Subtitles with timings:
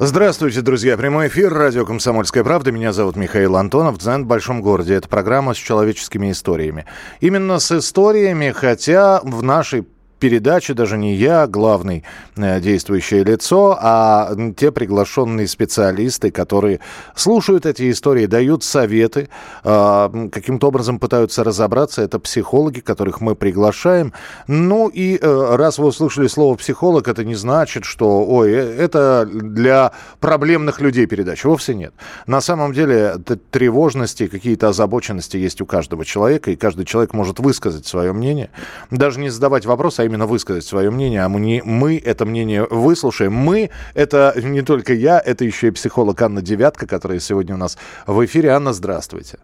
[0.00, 0.96] Здравствуйте, друзья.
[0.96, 1.52] Прямой эфир.
[1.52, 2.70] Радио «Комсомольская правда».
[2.70, 3.98] Меня зовут Михаил Антонов.
[3.98, 4.94] «Дзен в большом городе».
[4.94, 6.86] Это программа с человеческими историями.
[7.18, 12.04] Именно с историями, хотя в нашей передачи даже не я главный
[12.36, 16.80] э, действующее лицо, а те приглашенные специалисты, которые
[17.14, 19.28] слушают эти истории, дают советы,
[19.64, 22.02] э, каким-то образом пытаются разобраться.
[22.02, 24.12] Это психологи, которых мы приглашаем.
[24.46, 29.92] Ну и э, раз вы услышали слово психолог, это не значит, что, ой, это для
[30.20, 31.46] проблемных людей передача.
[31.46, 31.94] Вовсе нет.
[32.26, 33.16] На самом деле
[33.50, 38.50] тревожности, какие-то озабоченности есть у каждого человека, и каждый человек может высказать свое мнение,
[38.90, 43.32] даже не задавать вопрос, а именно высказать свое мнение, а мы, мы это мнение выслушаем.
[43.32, 47.78] Мы— это не только я, это еще и психолог Анна Девятка, которая сегодня у нас
[48.06, 48.50] в эфире.
[48.50, 49.38] Анна, здравствуйте.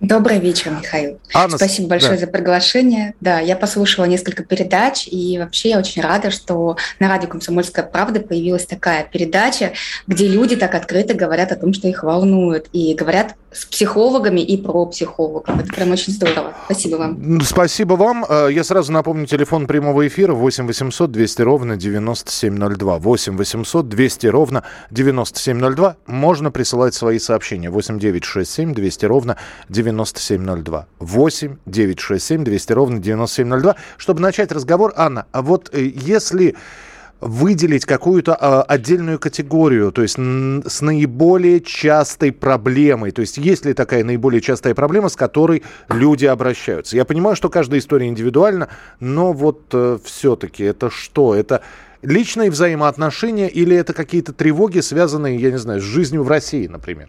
[0.00, 1.20] Добрый вечер, Михаил.
[1.34, 2.20] Анна, Спасибо большое да.
[2.20, 3.12] за приглашение.
[3.20, 8.20] Да, я послушала несколько передач, и вообще я очень рада, что на радио «Комсомольская правда»
[8.20, 9.72] появилась такая передача,
[10.06, 14.56] где люди так открыто говорят о том, что их волнует, и говорят с психологами и
[14.56, 15.58] про психологов.
[15.58, 16.54] Это прям очень здорово.
[16.66, 17.40] Спасибо вам.
[17.42, 18.24] Спасибо вам.
[18.26, 22.98] Э, я сразу напомню телефон прямого эфира 8 800 200 ровно 9702.
[22.98, 25.96] 8 800 200 ровно 9702.
[26.06, 27.70] Можно присылать свои сообщения.
[27.70, 29.36] 8 9 6 7 200 ровно
[29.68, 29.89] 9702.
[30.98, 33.76] 8 9 6 7 200 ровно 9702.
[33.96, 36.56] Чтобы начать разговор, Анна, а вот э, если
[37.20, 43.10] выделить какую-то э, отдельную категорию, то есть с наиболее частой проблемой.
[43.10, 46.96] То есть есть ли такая наиболее частая проблема, с которой люди обращаются?
[46.96, 48.68] Я понимаю, что каждая история индивидуальна,
[49.00, 51.34] но вот э, все-таки это что?
[51.34, 51.62] Это
[52.02, 57.08] личные взаимоотношения или это какие-то тревоги, связанные, я не знаю, с жизнью в России, например?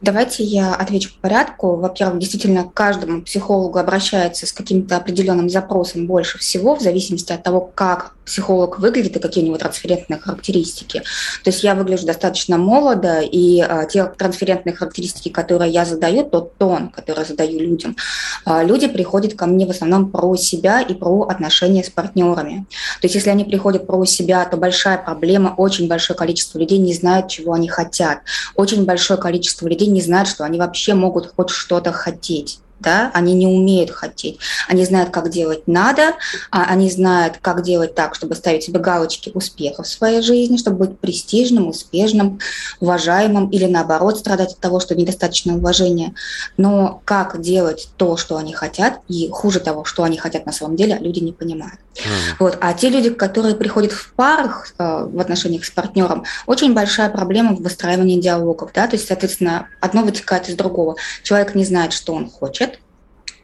[0.00, 1.76] Давайте я отвечу по порядку.
[1.76, 7.42] Во-первых, действительно, к каждому психологу обращается с каким-то определенным запросом больше всего, в зависимости от
[7.42, 11.02] того, как психолог выглядит и какие у него трансферентные характеристики.
[11.42, 16.56] То есть я выгляжу достаточно молодо, и а, те трансферентные характеристики, которые я задаю, тот
[16.56, 17.96] тон, который задаю людям,
[18.44, 22.66] а, люди приходят ко мне в основном про себя и про отношения с партнерами.
[23.00, 26.94] То есть если они приходят про себя, то большая проблема, очень большое количество людей не
[26.94, 28.20] знают, чего они хотят.
[28.54, 33.34] Очень большое количество людей не знают, что они вообще могут хоть что-то хотеть да, они
[33.34, 34.38] не умеют хотеть.
[34.68, 36.14] Они знают, как делать надо,
[36.50, 40.86] а они знают, как делать так, чтобы ставить себе галочки успеха в своей жизни, чтобы
[40.86, 42.40] быть престижным, успешным,
[42.80, 46.14] уважаемым или наоборот страдать от того, что недостаточно уважения.
[46.56, 50.76] Но как делать то, что они хотят, и хуже того, что они хотят на самом
[50.76, 51.78] деле, люди не понимают.
[51.94, 52.34] Mm.
[52.40, 52.58] Вот.
[52.60, 57.54] А те люди, которые приходят в парах э, в отношениях с партнером, очень большая проблема
[57.54, 58.70] в выстраивании диалогов.
[58.74, 58.86] Да?
[58.86, 60.96] То есть, соответственно, одно вытекает из другого.
[61.22, 62.73] Человек не знает, что он хочет,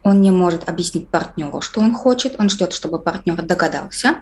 [0.03, 4.21] он не может объяснить партнеру, что он хочет, он ждет, чтобы партнер догадался,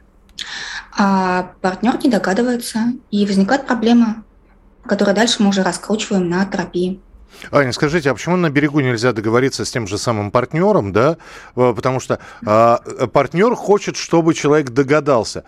[0.98, 4.24] а партнер не догадывается, и возникает проблема,
[4.86, 7.00] которую дальше мы уже раскручиваем на терапии.
[7.52, 11.18] Аня, скажите, а почему на берегу нельзя договориться с тем же самым партнером, да?
[11.56, 12.80] Э, потому что а,
[13.14, 15.46] партнер хочет, чтобы человек догадался.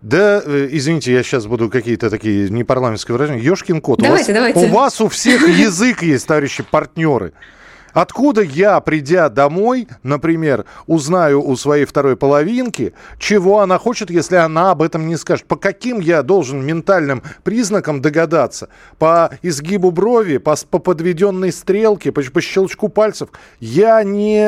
[0.00, 3.42] Да, э, извините, я сейчас буду какие-то такие непарламентские выражения.
[3.42, 4.00] Ёшкин кот.
[4.00, 4.66] Давайте, у вас, давайте.
[4.66, 7.32] У вас у всех язык есть, товарищи партнеры.
[7.92, 14.70] Откуда я, придя домой, например, узнаю у своей второй половинки, чего она хочет, если она
[14.70, 15.46] об этом не скажет?
[15.46, 18.68] По каким я должен ментальным признакам догадаться?
[18.98, 23.30] По изгибу брови, по, по подведенной стрелке, по, по щелчку пальцев?
[23.58, 24.38] Я не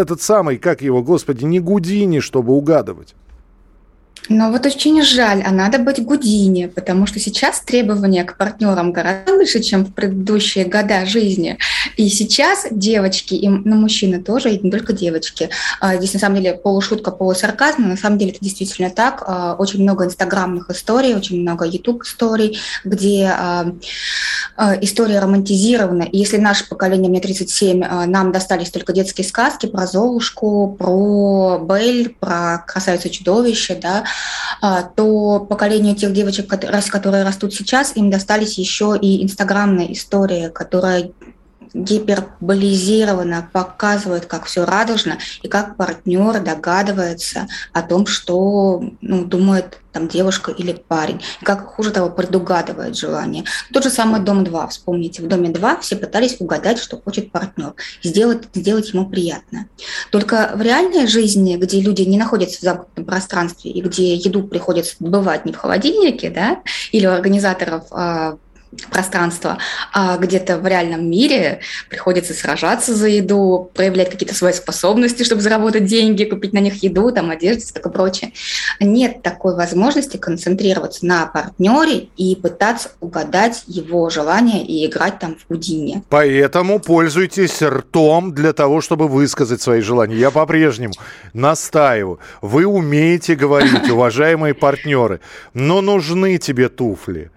[0.00, 3.14] этот самый, как его, господи, не Гудини, чтобы угадывать.
[4.28, 9.34] Но вот очень жаль, а надо быть Гудини, потому что сейчас требования к партнерам гораздо
[9.34, 11.58] выше, чем в предыдущие года жизни.
[11.96, 15.50] И сейчас девочки, и ну, мужчины тоже, и не только девочки.
[15.80, 19.22] А, здесь на самом деле полушутка, полусарказм, но на самом деле это действительно так.
[19.26, 23.74] А, очень много инстаграмных историй, очень много ютуб историй, где а,
[24.80, 26.02] история романтизирована.
[26.02, 32.16] И если наше поколение, мне 37, нам достались только детские сказки про Золушку, про Бель,
[32.20, 34.04] про красавицу-чудовище, да,
[34.60, 41.12] а, то поколению тех девочек, которые растут сейчас, им достались еще и инстаграмные истории, которые
[41.74, 50.08] гиперболизированно показывают, как все радужно, и как партнер догадывается о том, что ну, думает там
[50.08, 51.22] девушка или парень.
[51.40, 53.44] И как хуже того, предугадывает желание.
[53.72, 54.68] Тот же самый «Дом-2».
[54.68, 59.68] Вспомните, в «Доме-2» все пытались угадать, что хочет партнер, сделать, сделать ему приятно.
[60.10, 64.96] Только в реальной жизни, где люди не находятся в замкнутом пространстве и где еду приходится
[64.98, 68.36] добывать не в холодильнике, да, или у организаторов а,
[68.90, 69.58] пространство,
[69.92, 75.84] а где-то в реальном мире приходится сражаться за еду, проявлять какие-то свои способности, чтобы заработать
[75.84, 78.32] деньги, купить на них еду, там, одежду и такое прочее.
[78.80, 85.48] Нет такой возможности концентрироваться на партнере и пытаться угадать его желания и играть там в
[85.48, 86.02] Гудине.
[86.08, 90.16] Поэтому пользуйтесь ртом для того, чтобы высказать свои желания.
[90.16, 90.94] Я по-прежнему
[91.32, 92.18] настаиваю.
[92.42, 95.20] Вы умеете говорить, уважаемые партнеры,
[95.52, 97.30] но нужны тебе туфли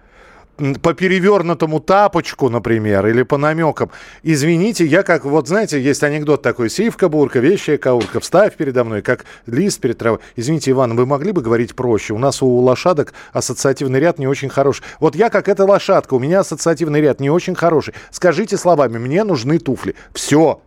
[0.82, 3.90] по перевернутому тапочку, например, или по намекам.
[4.22, 9.02] Извините, я как, вот знаете, есть анекдот такой, сивка, бурка, вещая каурка, вставь передо мной,
[9.02, 10.18] как лист перед травой.
[10.36, 12.14] Извините, Иван, вы могли бы говорить проще?
[12.14, 14.82] У нас у лошадок ассоциативный ряд не очень хороший.
[15.00, 17.94] Вот я как эта лошадка, у меня ассоциативный ряд не очень хороший.
[18.10, 19.94] Скажите словами, мне нужны туфли.
[20.12, 20.60] Все,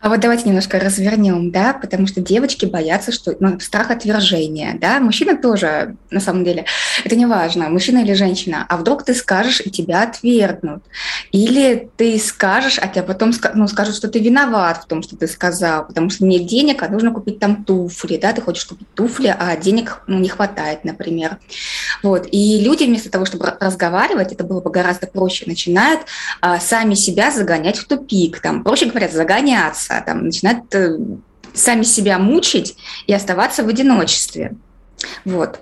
[0.00, 4.98] а вот давайте немножко развернем, да, потому что девочки боятся, что ну, страх отвержения, да,
[4.98, 6.64] мужчина тоже, на самом деле,
[7.04, 10.82] это не важно, мужчина или женщина, а вдруг ты скажешь, и тебя отвергнут,
[11.32, 15.26] или ты скажешь, а тебя потом ну, скажут, что ты виноват в том, что ты
[15.26, 19.34] сказал, потому что нет денег, а нужно купить там туфли, да, ты хочешь купить туфли,
[19.38, 21.38] а денег ну, не хватает, например.
[22.02, 26.02] Вот, и люди вместо того, чтобы разговаривать, это было бы гораздо проще, начинают
[26.40, 30.98] а, сами себя загонять в тупик, там, проще говоря, загоняться, боятся, там, начинают э,
[31.54, 32.76] сами себя мучить
[33.06, 34.52] и оставаться в одиночестве.
[35.24, 35.60] Вот.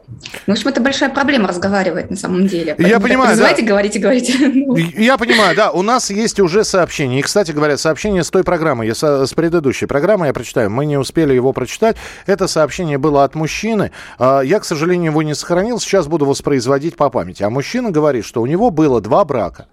[0.49, 2.75] Ну, в общем, это большая проблема разговаривать на самом деле.
[2.75, 3.55] Поэтому я понимаю, да.
[3.63, 4.33] говорите, говорите.
[5.01, 5.71] Я понимаю, да.
[5.71, 7.21] У нас есть уже сообщение.
[7.21, 10.71] И, кстати говоря, сообщение с той программы, я с, с предыдущей программы я прочитаю.
[10.71, 11.97] Мы не успели его прочитать.
[12.27, 13.93] Это сообщение было от мужчины.
[14.19, 15.79] А, я, к сожалению, его не сохранил.
[15.79, 17.45] Сейчас буду воспроизводить по памяти.
[17.45, 19.69] А мужчина говорит, что у него было два брака.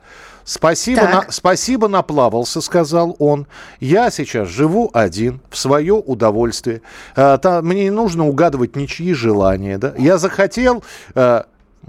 [0.45, 3.47] Спасибо, на, спасибо, наплавался, сказал он.
[3.79, 6.83] Я сейчас живу один, в свое удовольствие.
[7.15, 9.79] А, та, мне не нужно угадывать ничьи желания.
[9.79, 9.95] Да?
[9.97, 10.83] Я захотел,
[11.15, 11.47] а,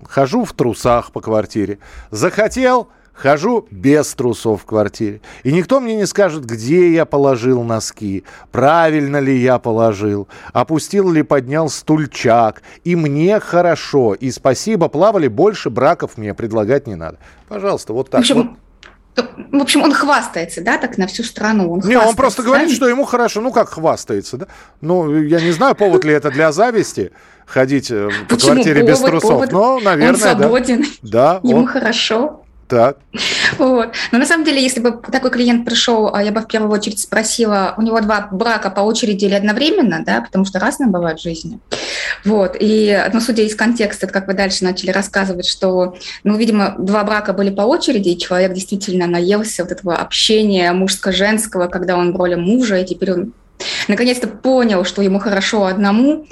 [0.08, 1.78] хожу в трусах по квартире.
[2.10, 5.22] Захотел, Хожу без трусов в квартире.
[5.42, 11.22] И никто мне не скажет, где я положил носки, правильно ли я положил, опустил ли
[11.22, 12.62] поднял стульчак.
[12.84, 14.12] И мне хорошо.
[14.12, 17.18] И спасибо, плавали, больше браков мне предлагать не надо.
[17.48, 18.20] Пожалуйста, вот так.
[18.20, 18.58] В общем, вот.
[19.50, 21.72] В общем, он хвастается, да, так на всю страну.
[21.72, 23.40] Он не, он просто говорит, что ему хорошо.
[23.40, 24.46] Ну, как хвастается, да?
[24.82, 27.12] Ну, я не знаю, повод ли это для зависти
[27.46, 28.52] ходить э, по Почему?
[28.52, 29.30] квартире повод, без трусов.
[29.30, 29.52] Повод.
[29.52, 30.84] Но, наверное, он свободен.
[31.00, 31.40] Да.
[31.42, 31.66] Ему он...
[31.66, 32.42] хорошо.
[32.68, 32.98] Так.
[33.58, 33.92] Вот.
[34.10, 36.98] Но на самом деле, если бы такой клиент пришел, а я бы в первую очередь
[36.98, 41.22] спросила, у него два брака по очереди или одновременно, да, потому что разные бывают в
[41.22, 41.60] жизни.
[42.24, 42.56] Вот.
[42.58, 47.32] И, ну, судя из контекста, как вы дальше начали рассказывать, что, ну, видимо, два брака
[47.32, 52.34] были по очереди, и человек действительно наелся вот этого общения мужско-женского, когда он в роли
[52.34, 53.32] мужа, и теперь он
[53.88, 56.26] наконец-то понял, что ему хорошо одному.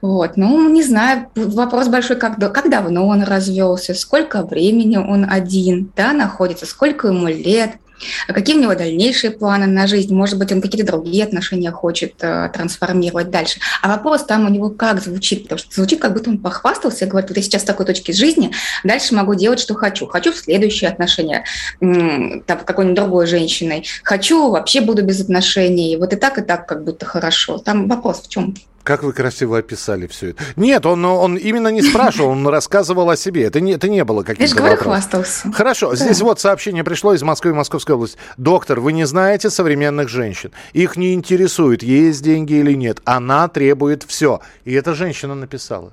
[0.00, 0.36] Вот.
[0.36, 6.12] Ну, не знаю, вопрос большой, как, как давно он развелся, сколько времени он один да,
[6.12, 7.72] находится, сколько ему лет–
[8.28, 10.14] а какие у него дальнейшие планы на жизнь?
[10.14, 13.60] Может быть, он какие-то другие отношения хочет э, трансформировать дальше.
[13.82, 15.44] А вопрос там у него как звучит?
[15.44, 18.12] Потому что звучит, как будто он похвастался и говорит, вот я сейчас в такой точке
[18.12, 18.52] жизни,
[18.84, 20.06] дальше могу делать, что хочу.
[20.06, 21.44] Хочу в следующие отношения
[21.80, 23.86] там, какой-нибудь другой женщиной.
[24.02, 25.96] Хочу, вообще буду без отношений.
[25.96, 27.58] Вот и так, и так как будто хорошо.
[27.58, 28.54] Там вопрос в чем?
[28.90, 30.42] Как вы красиво описали все это.
[30.56, 33.44] Нет, он, он именно не спрашивал, он рассказывал о себе.
[33.44, 35.52] Это не, это не было каким-то Я же хвастался.
[35.52, 35.96] Хорошо, да.
[35.96, 38.18] здесь вот сообщение пришло из Москвы и Московской области.
[38.36, 40.50] Доктор, вы не знаете современных женщин.
[40.72, 43.00] Их не интересует, есть деньги или нет.
[43.04, 44.40] Она требует все.
[44.64, 45.92] И эта женщина написала.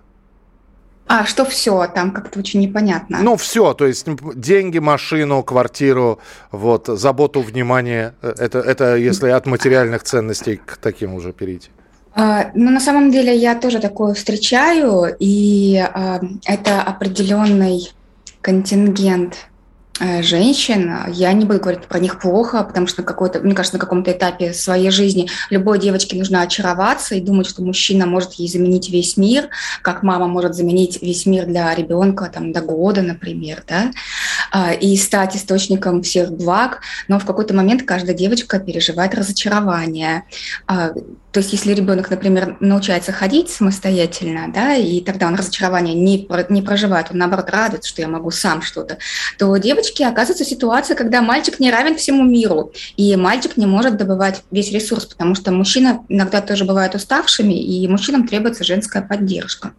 [1.05, 3.19] А, что все, там как-то очень непонятно.
[3.21, 6.17] Ну, все, то есть деньги, машину, квартиру,
[6.51, 8.15] вот, заботу, внимание.
[8.23, 11.69] Э, это, это если от материальных ценностей к таким уже перейти.
[12.19, 17.91] А, ну, на самом деле я тоже такое встречаю, и а, это определенный
[18.41, 19.47] контингент
[20.21, 20.93] женщин.
[21.09, 24.53] Я не буду говорить про них плохо, потому что какой-то, мне кажется, на каком-то этапе
[24.53, 29.49] своей жизни любой девочке нужно очароваться и думать, что мужчина может ей заменить весь мир,
[29.81, 33.91] как мама может заменить весь мир для ребенка там, до года, например, да,
[34.51, 36.81] а, и стать источником всех благ.
[37.07, 40.23] Но в какой-то момент каждая девочка переживает разочарование.
[40.67, 40.91] А,
[41.37, 46.61] то есть если ребенок, например, научается ходить самостоятельно, да, и тогда он разочарование не, не
[46.63, 48.97] проживает, он наоборот радуется, что я могу сам что-то,
[49.37, 53.65] то девочка девочки оказываются в ситуации, когда мальчик не равен всему миру, и мальчик не
[53.65, 59.01] может добывать весь ресурс, потому что мужчина иногда тоже бывает уставшими, и мужчинам требуется женская
[59.01, 59.73] поддержка.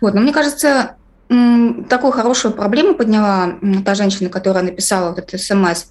[0.00, 0.14] Вот.
[0.14, 0.96] Но мне кажется,
[1.28, 5.86] такую хорошую проблему подняла та женщина, которая написала вот этот смс.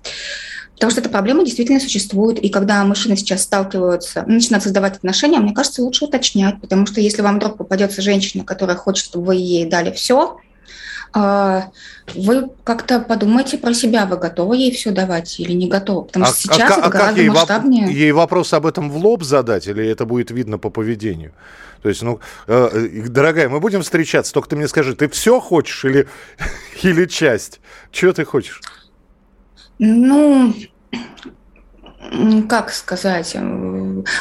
[0.74, 2.38] Потому что эта проблема действительно существует.
[2.38, 6.60] И когда мужчины сейчас сталкиваются, начинают создавать отношения, мне кажется, лучше уточнять.
[6.60, 10.38] Потому что если вам вдруг попадется женщина, которая хочет, чтобы вы ей дали все,
[11.14, 16.06] вы как-то подумайте про себя, вы готовы ей все давать или не готовы?
[16.06, 17.88] Потому а, что сейчас а, это а гораздо ей масштабнее.
[17.88, 21.34] Воп- ей вопрос об этом в лоб задать, или это будет видно по поведению?
[21.82, 25.40] То есть, ну, э, э, дорогая, мы будем встречаться, только ты мне скажи, ты все
[25.40, 26.08] хочешь или,
[26.82, 27.60] или часть?
[27.92, 28.62] Чего ты хочешь?
[29.78, 30.54] Ну,
[32.50, 33.40] как сказать, э,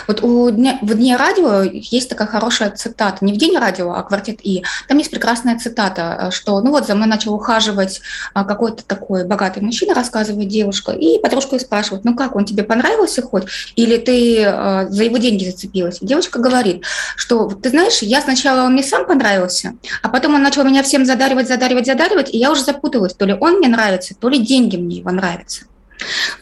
[0.07, 4.03] вот у дня, в Дне радио есть такая хорошая цитата, не в День радио, а
[4.03, 4.65] квартет И.
[4.89, 8.01] Там есть прекрасная цитата, что ну вот за мной начал ухаживать
[8.33, 13.23] а, какой-то такой богатый мужчина, рассказывает девушка, и подружка спрашивает, ну как, он тебе понравился
[13.23, 13.45] хоть?
[13.77, 15.99] Или ты э, за его деньги зацепилась?
[16.01, 16.85] девочка говорит,
[17.17, 21.05] что ты знаешь, я сначала он мне сам понравился, а потом он начал меня всем
[21.05, 24.77] задаривать, задаривать, задаривать, и я уже запуталась, то ли он мне нравится, то ли деньги
[24.77, 25.65] мне его нравятся.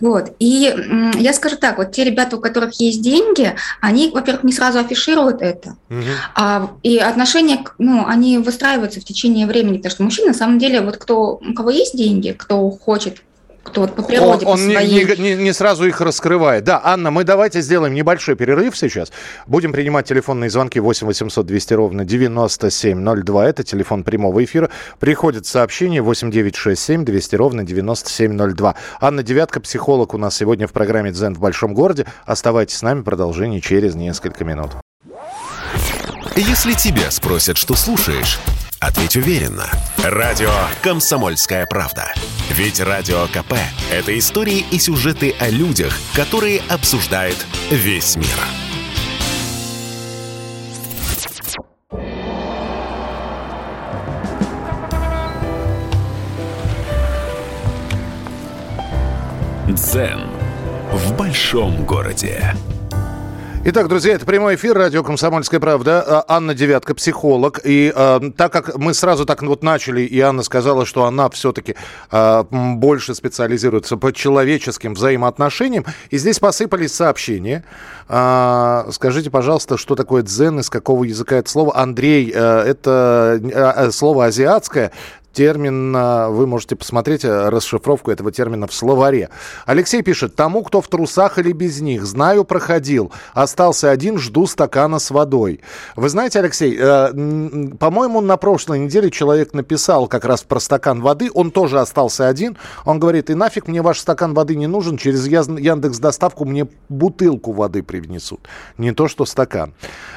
[0.00, 0.35] Вот.
[0.38, 0.75] И
[1.14, 5.42] я скажу так, вот те ребята, у которых есть деньги, они, во-первых, не сразу афишируют
[5.42, 6.00] это, угу.
[6.35, 10.80] а, и отношения, ну, они выстраиваются в течение времени, потому что мужчина, на самом деле,
[10.80, 13.23] вот кто, у кого есть деньги, кто хочет
[13.62, 15.04] кто вот по природе он, по своей...
[15.04, 16.64] не, не, не сразу их раскрывает.
[16.64, 19.12] Да, Анна, мы давайте сделаем небольшой перерыв сейчас.
[19.47, 23.47] Будем принимать телефонные звонки 8 800 200 ровно 9702.
[23.47, 24.71] Это телефон прямого эфира.
[24.99, 28.75] Приходит сообщение 8 967 200 ровно 9702.
[29.00, 32.07] Анна Девятка, психолог у нас сегодня в программе «Дзен в большом городе».
[32.25, 34.73] Оставайтесь с нами, продолжение через несколько минут.
[36.35, 38.38] Если тебя спросят, что слушаешь,
[38.83, 39.71] ответь уверенно.
[40.03, 40.51] Радио
[40.83, 42.12] «Комсомольская правда».
[42.51, 43.55] Ведь Радио КП–
[43.93, 47.37] это истории и сюжеты о людях, которые обсуждает
[47.71, 48.27] весь мир.
[59.69, 60.27] Дзен
[60.93, 62.55] в большом городе.
[63.64, 66.02] Итак, друзья, это прямой эфир, радио «Комсомольская правда».
[66.04, 67.61] А, Анна Девятка, психолог.
[67.62, 71.76] И э, так как мы сразу так вот начали, и Анна сказала, что она все-таки
[72.11, 77.64] э, больше специализируется по человеческим взаимоотношениям, и здесь посыпались сообщения.
[78.09, 81.78] Э, скажите, пожалуйста, что такое дзен, из какого языка это слово?
[81.78, 84.90] Андрей, э, это э, слово азиатское,
[85.33, 89.31] термин, вы можете посмотреть э, расшифровку этого термина в словаре.
[89.67, 94.99] Алексей пишет, тому, кто в трусах или без них, знаю, проходил, остался один, жду стакана
[94.99, 95.61] с водой.
[95.97, 101.31] Вы знаете, Алексей, э, по-моему, на прошлой неделе человек написал как раз про стакан воды,
[101.33, 105.27] он тоже остался один, он говорит, и нафиг мне ваш стакан воды не нужен, через
[105.27, 108.41] Яндекс доставку мне бутылку воды принесут,
[108.79, 109.75] не то что стакан.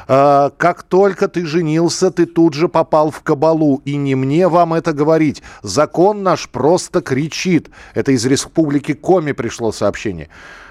[0.07, 4.74] Э, как только ты женился, ты тут же попал в кабалу, и не мне вам
[4.74, 5.43] это говорить говорить.
[5.62, 7.69] Закон наш просто кричит.
[7.93, 10.29] Это из республики Коми пришло сообщение.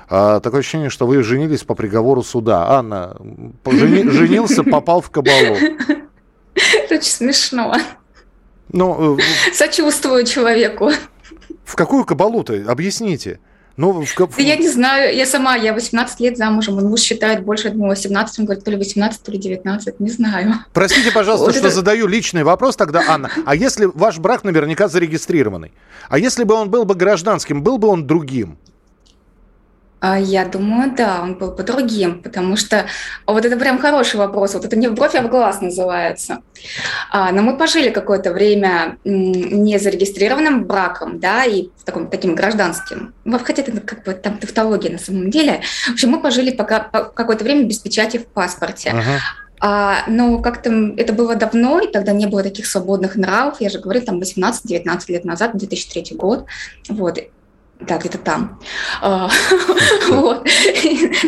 [0.08, 2.66] А, такое ощущение, что вы женились по приговору суда.
[2.68, 3.16] Анна,
[3.64, 5.56] жени, женился, попал в кабалу.
[6.54, 7.74] Это очень смешно.
[8.68, 9.22] Ну, э,
[9.52, 10.90] Сочувствую человеку.
[11.64, 12.64] В какую кабалу-то?
[12.68, 13.38] Объясните.
[13.76, 14.16] Ну, в...
[14.16, 17.74] Да я не знаю, я сама, я 18 лет замужем, он муж считает больше, я
[17.74, 20.54] 18, он говорит, то ли 18, то ли 19, не знаю.
[20.72, 21.74] Простите, пожалуйста, вот что это...
[21.74, 23.30] задаю личный вопрос тогда, Анна.
[23.44, 25.72] А если ваш брак наверняка зарегистрированный?
[26.08, 28.58] А если бы он был бы гражданским, был бы он другим?
[30.04, 32.84] А, я думаю, да, он был бы другим, потому что
[33.26, 34.52] вот это прям хороший вопрос.
[34.52, 36.40] Вот это не в бровь, а в глаз называется.
[37.10, 43.14] А, но мы пожили какое-то время не зарегистрированным браком, да, и таком, таким гражданским.
[43.44, 45.62] Хотя это как бы там тавтология на самом деле.
[45.88, 48.90] В общем, мы пожили пока, по, какое-то время без печати в паспорте.
[48.90, 49.18] Uh-huh.
[49.60, 53.56] А, но как-то это было давно, и тогда не было таких свободных нравов.
[53.60, 56.44] Я же говорю, там 18-19 лет назад, 2003 год.
[56.90, 57.18] Вот.
[57.80, 58.60] Да, где-то там.
[59.02, 59.28] А,
[60.08, 60.46] вот.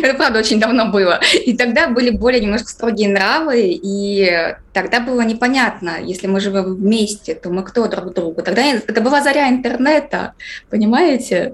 [0.01, 1.19] Это, правда, очень давно было.
[1.45, 7.35] И тогда были более немножко строгие нравы, и тогда было непонятно, если мы живем вместе,
[7.35, 8.41] то мы кто друг другу.
[8.41, 10.33] Тогда это была заря интернета,
[10.69, 11.53] понимаете?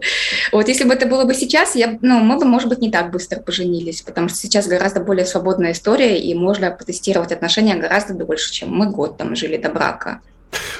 [0.52, 3.12] Вот если бы это было бы сейчас, я, ну, мы бы, может быть, не так
[3.12, 8.54] быстро поженились, потому что сейчас гораздо более свободная история, и можно протестировать отношения гораздо дольше,
[8.54, 10.22] чем мы год там жили до брака.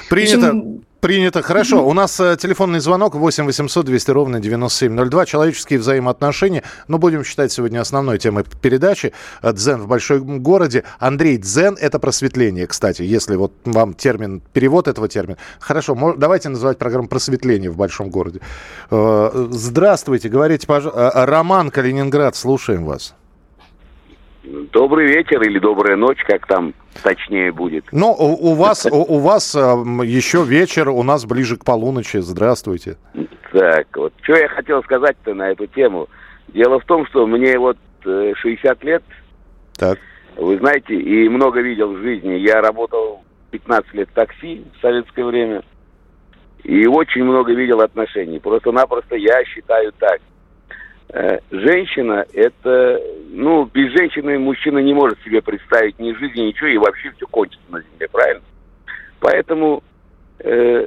[0.08, 0.36] Принято.
[0.38, 1.42] Причем, Принято.
[1.42, 1.86] Хорошо.
[1.86, 5.26] У нас э, телефонный звонок 8 800 200 ровно 9702.
[5.26, 6.62] Человеческие взаимоотношения.
[6.88, 9.12] Ну, будем считать сегодня основной темой передачи.
[9.42, 10.84] Э, Дзен в большом городе.
[10.98, 15.36] Андрей, дзен– это просветление, кстати, если вот вам термин, перевод этого термина.
[15.60, 18.40] Хорошо, давайте называть программу «Просветление в большом городе».
[18.90, 21.26] Э, здравствуйте, говорите, пожалуйста.
[21.26, 23.14] Роман, Калининград, слушаем вас.
[24.44, 27.86] Добрый вечер или добрая ночь, как там точнее будет.
[27.92, 32.18] Ну, у, у вас, у, у вас еще вечер, у нас ближе к полуночи.
[32.18, 32.98] Здравствуйте.
[33.52, 36.08] Так, вот, что я хотел сказать-то на эту тему.
[36.48, 39.02] Дело в том, что мне вот 60 лет.
[39.78, 39.98] Так.
[40.36, 42.34] Вы знаете, и много видел в жизни.
[42.34, 45.62] Я работал 15 лет в такси в советское время.
[46.64, 48.40] И очень много видел отношений.
[48.40, 50.33] Просто-напросто я считаю так– Э,
[51.50, 57.12] женщина это, ну, без женщины мужчина не может себе представить ни жизни, ничего, и вообще
[57.16, 58.42] все кончится на земле, правильно?
[59.20, 59.82] Поэтому
[60.40, 60.86] э,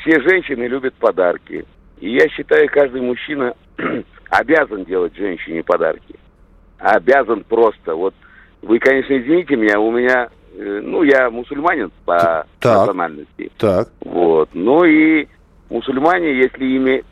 [0.00, 1.64] все женщины любят подарки.
[2.00, 3.54] И я считаю, каждый мужчина
[4.30, 6.14] обязан делать женщине подарки.
[6.78, 7.94] Обязан просто.
[7.94, 8.14] Вот
[8.62, 13.50] вы, конечно, извините меня, у меня, э, ну, я мусульманин по так, национальности.
[13.58, 13.88] Так.
[14.00, 14.50] Вот.
[14.52, 15.28] Ну и
[15.70, 17.04] мусульмане, если ими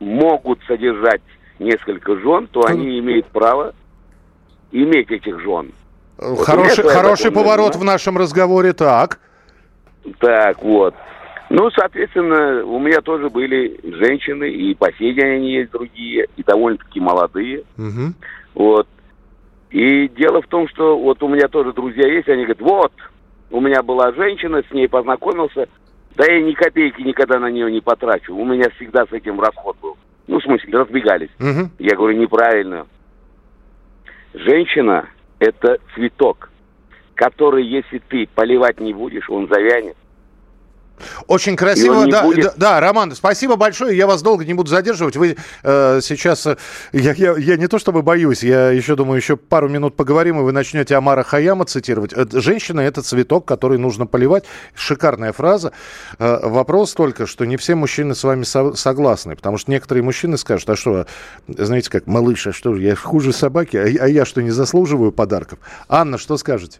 [0.00, 1.22] могут содержать
[1.58, 3.74] несколько жен, то они имеют право
[4.72, 5.72] иметь этих жен.
[6.18, 9.18] Хороший, вот хороший поворот в нашем разговоре, так.
[10.18, 10.94] Так, вот.
[11.50, 16.42] Ну, соответственно, у меня тоже были женщины, и по сей день они есть другие, и
[16.42, 17.64] довольно-таки молодые.
[17.76, 18.14] Угу.
[18.54, 18.88] Вот.
[19.70, 22.92] И дело в том, что вот у меня тоже друзья есть, они говорят, вот,
[23.50, 25.68] у меня была женщина, с ней познакомился,
[26.16, 28.34] да я ни копейки никогда на нее не потрачу.
[28.34, 29.96] У меня всегда с этим расход был.
[30.26, 31.30] Ну, в смысле, разбегались.
[31.38, 31.70] Угу.
[31.78, 32.86] Я говорю, неправильно.
[34.32, 36.50] Женщина– это цветок,
[37.14, 39.96] который, если ты поливать не будешь, он завянет.
[41.26, 42.44] Очень красиво, да, будет...
[42.44, 45.16] да, да, Роман, спасибо большое, я вас долго не буду задерживать.
[45.16, 46.56] Вы э, сейчас, э,
[46.92, 50.42] я, я, я не то чтобы боюсь, я еще думаю, еще пару минут поговорим, и
[50.42, 52.12] вы начнете Амара Хаяма цитировать.
[52.14, 54.44] Э, женщина– это цветок, который нужно поливать.
[54.74, 55.72] Шикарная фраза.
[56.18, 60.38] Э, вопрос только, что не все мужчины с вами со- согласны, потому что некоторые мужчины
[60.38, 61.06] скажут, а что,
[61.48, 65.58] знаете как, малыш, а что, я хуже собаки, а, а я что, не заслуживаю подарков?
[65.88, 66.78] Анна, что скажете?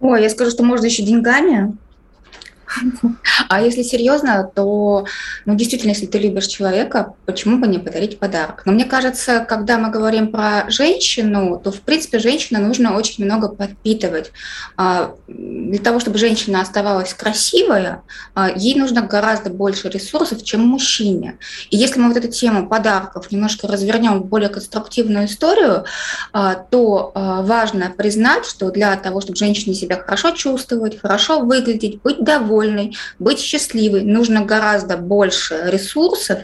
[0.00, 1.76] Ой, я скажу, что можно еще деньгами
[3.48, 5.06] а если серьезно, то,
[5.44, 8.62] ну, действительно, если ты любишь человека, почему бы не подарить подарок?
[8.64, 13.48] Но мне кажется, когда мы говорим про женщину, то, в принципе, женщину нужно очень много
[13.48, 14.32] подпитывать.
[14.76, 17.86] А, для того, чтобы женщина оставалась красивой,
[18.34, 21.38] а, ей нужно гораздо больше ресурсов, чем мужчине.
[21.70, 25.84] И если мы вот эту тему подарков немножко развернем в более конструктивную историю,
[26.32, 32.22] а, то важно признать, что для того, чтобы женщине себя хорошо чувствовать, хорошо выглядеть, быть
[32.22, 34.02] довольной, довольной, быть счастливой.
[34.02, 36.40] Нужно гораздо больше ресурсов,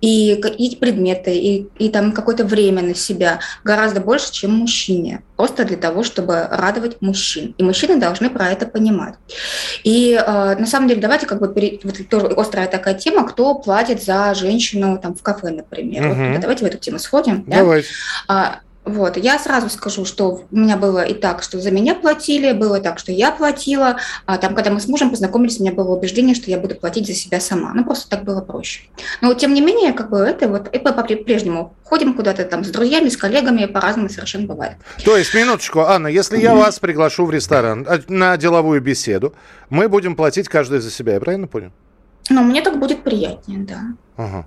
[0.00, 5.20] и какие предметы, и, и там какое-то время на себя гораздо больше, чем мужчине.
[5.36, 7.54] Просто для того, чтобы радовать мужчин.
[7.58, 9.16] И мужчины должны про это понимать.
[9.84, 11.80] И э, на самом деле, давайте как бы, пере...
[11.84, 16.06] вот тоже острая такая тема, кто платит за женщину там в кафе, например.
[16.06, 16.32] Угу.
[16.32, 17.44] Вот, давайте в эту тему сходим.
[17.46, 17.88] Давайте.
[18.26, 18.60] Да?
[18.90, 22.80] Вот, я сразу скажу, что у меня было и так, что за меня платили, было
[22.80, 23.98] так, что я платила.
[24.26, 27.06] А там, когда мы с мужем познакомились, у меня было убеждение, что я буду платить
[27.06, 27.72] за себя сама.
[27.72, 28.82] Ну, просто так было проще.
[29.20, 32.68] Но вот, тем не менее, как бы это вот, и по-прежнему ходим куда-то там с
[32.68, 34.76] друзьями, с коллегами, по-разному совершенно бывает.
[35.04, 39.34] То есть, минуточку, Анна, если я вас приглашу в ресторан а, на деловую беседу,
[39.68, 41.70] мы будем платить каждый за себя, я правильно понял?
[42.28, 43.80] Ну, мне так будет приятнее, да.
[44.16, 44.46] Ага.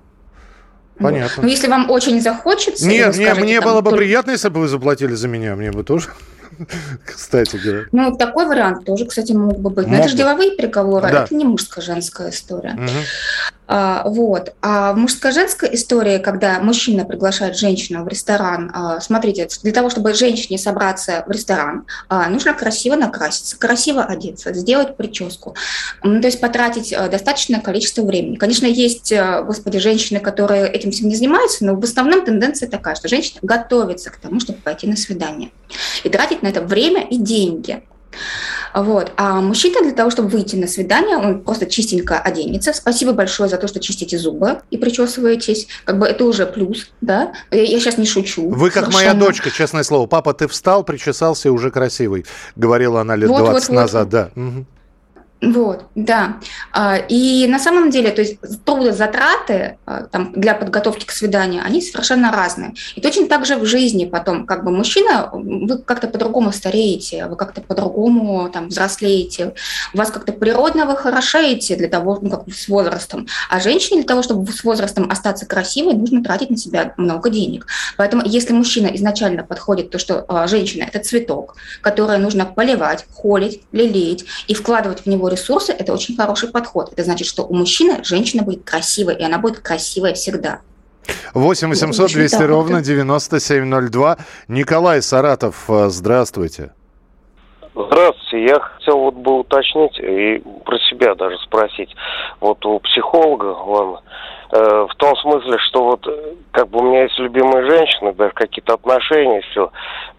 [0.98, 1.42] Понятно.
[1.42, 2.86] Но если вам очень захочется...
[2.86, 6.10] Нет, мне там, было бы приятно, если бы вы заплатили за меня, мне бы тоже.
[7.04, 7.84] Кстати говоря.
[7.92, 9.86] Ну, такой вариант тоже, кстати, мог бы быть.
[9.86, 11.24] Но это же деловые переговоры, да.
[11.24, 12.74] это не мужско-женская история.
[12.74, 12.90] Угу.
[13.66, 14.54] А, вот.
[14.60, 20.12] А в мужско-женской истории, когда мужчина приглашает женщину в ресторан, а, смотрите, для того, чтобы
[20.12, 25.54] женщине собраться в ресторан, а, нужно красиво накраситься, красиво одеться, сделать прическу,
[26.02, 28.36] ну, то есть потратить а, достаточное количество времени.
[28.36, 32.94] Конечно, есть, а, господи, женщины, которые этим всем не занимаются, но в основном тенденция такая,
[32.94, 35.50] что женщина готовится к тому, чтобы пойти на свидание
[36.02, 37.82] и тратить на это время и деньги.
[38.74, 39.12] Вот.
[39.16, 42.72] А мужчина для того, чтобы выйти на свидание, он просто чистенько оденется.
[42.72, 45.68] Спасибо большое за то, что чистите зубы и причесываетесь.
[45.84, 47.32] Как бы это уже плюс, да?
[47.50, 48.48] Я, я сейчас не шучу.
[48.48, 49.14] Вы как совершенно.
[49.14, 50.06] моя дочка, честное слово.
[50.06, 52.26] Папа, ты встал, причесался и уже красивый.
[52.56, 54.10] Говорила она лет вот, 20 вот, назад, вот.
[54.10, 54.30] да.
[54.36, 54.66] Угу.
[55.40, 56.38] Вот, да.
[56.72, 61.82] А, и на самом деле, то есть трудозатраты а, там, для подготовки к свиданию, они
[61.82, 62.74] совершенно разные.
[62.94, 67.36] И точно так же в жизни потом, как бы мужчина, вы как-то по-другому стареете, вы
[67.36, 69.54] как-то по-другому там взрослеете,
[69.92, 73.26] у вас как-то природно вы хорошеете для того, ну, как с возрастом.
[73.50, 77.66] А женщине для того, чтобы с возрастом остаться красивой, нужно тратить на себя много денег.
[77.96, 83.62] Поэтому если мужчина изначально подходит то, что а, женщина– это цветок, который нужно поливать, холить,
[83.72, 86.92] лелеять и вкладывать в него ресурсы– это очень хороший подход.
[86.92, 90.60] Это значит, что у мужчины женщина будет красивой, и она будет красивая всегда.
[91.34, 94.16] 8 800 200 ровно 9702.
[94.48, 96.72] Николай Саратов, э, здравствуйте.
[97.74, 98.46] Здравствуйте.
[98.46, 101.94] Я хотел вот бы уточнить и про себя даже спросить.
[102.40, 103.98] Вот у психолога, он
[104.52, 106.06] э, в том смысле, что вот
[106.52, 109.70] как бы у меня есть любимые женщины, даже какие-то отношения, все.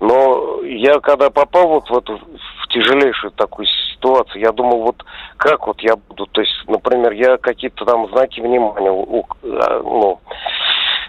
[0.01, 5.03] Но я когда попал вот в эту в тяжелейшую такую ситуацию, я думал, вот
[5.37, 10.19] как вот я буду, то есть, например, я какие-то там знаки внимания, а, ну,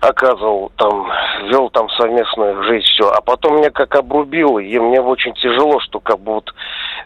[0.01, 1.11] оказывал, там,
[1.51, 3.09] вел там совместную жизнь, все.
[3.11, 6.55] А потом меня как обрубило, и мне очень тяжело, что как бы вот,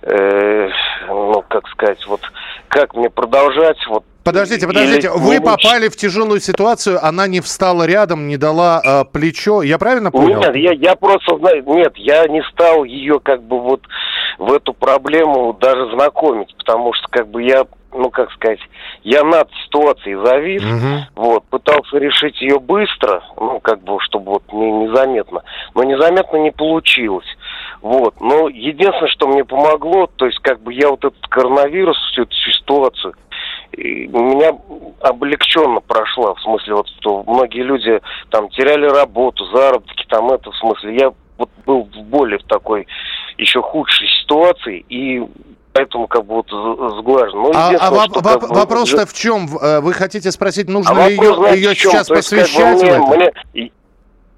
[0.03, 0.69] э,
[1.09, 2.21] ну, как сказать, вот,
[2.69, 7.87] как мне продолжать, вот, Подождите, подождите, Или вы попали в тяжелую ситуацию, она не встала
[7.87, 10.41] рядом, не дала э, плечо, я правильно понял?
[10.41, 13.81] Нет, я, я просто нет, я не стал ее как бы вот
[14.41, 18.61] в эту проблему даже знакомить, потому что как бы я ну как сказать,
[19.03, 21.27] я над ситуацией завис, угу.
[21.27, 25.43] вот, пытался решить ее быстро, ну как бы, чтобы вот не, незаметно,
[25.75, 27.27] но незаметно не получилось.
[27.83, 32.23] Вот, но единственное, что мне помогло, то есть как бы я вот этот коронавирус, всю
[32.23, 33.15] эту ситуацию,
[33.73, 34.53] и меня
[35.01, 38.01] облегченно прошла, в смысле вот, что многие люди
[38.31, 42.87] там теряли работу, заработки, там это, в смысле, я вот был в более в такой
[43.41, 45.23] еще худшей ситуации, и
[45.73, 46.49] поэтому как бы вот
[46.99, 47.39] сглажен.
[47.39, 49.49] Ну, а а воп- воп- вопрос-то в чем?
[49.61, 53.17] Э, вы хотите спросить, нужно а ли ее, знаете, ее сейчас посвящать есть, как бы,
[53.17, 53.71] мне, мне,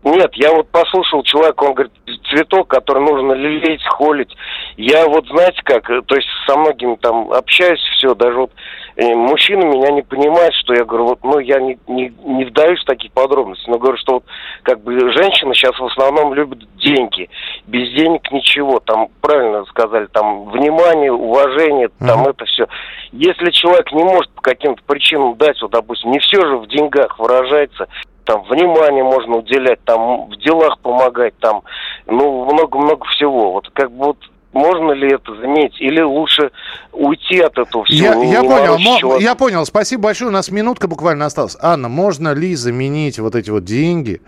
[0.05, 1.93] нет, я вот послушал человека, он говорит,
[2.29, 4.35] цветок, который нужно лелеять, холить.
[4.77, 8.55] Я вот, знаете как, то есть со многими там общаюсь, все, даже вот э,
[8.97, 12.87] мужчина меня не понимает, что я говорю, вот, ну, я не, не, не вдаюсь в
[12.87, 14.25] такие подробности, но говорю, что вот,
[14.63, 17.29] как бы, женщины сейчас в основном любят деньги.
[17.67, 22.31] Без денег ничего, там, правильно сказали, там, внимание, уважение, там, uh-huh.
[22.31, 22.67] это все.
[23.13, 27.19] Если человек не может по каким-то причинам дать, вот, допустим, не все же в деньгах
[27.19, 27.89] выражается,
[28.25, 31.63] там внимание можно уделять, там в делах помогать, там,
[32.07, 33.53] ну, много-много всего.
[33.53, 34.19] Вот как бы вот
[34.53, 36.51] можно ли это заметить, или лучше
[36.93, 38.23] уйти от этого всего?
[38.23, 39.65] Я, я понял, я понял.
[39.67, 40.31] Спасибо большое.
[40.31, 41.57] У нас минутка буквально осталась.
[41.61, 44.21] Анна, можно ли заменить вот эти вот деньги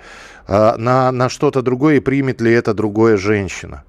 [0.49, 3.85] э, на, на что-то другое, и примет ли это другое женщина?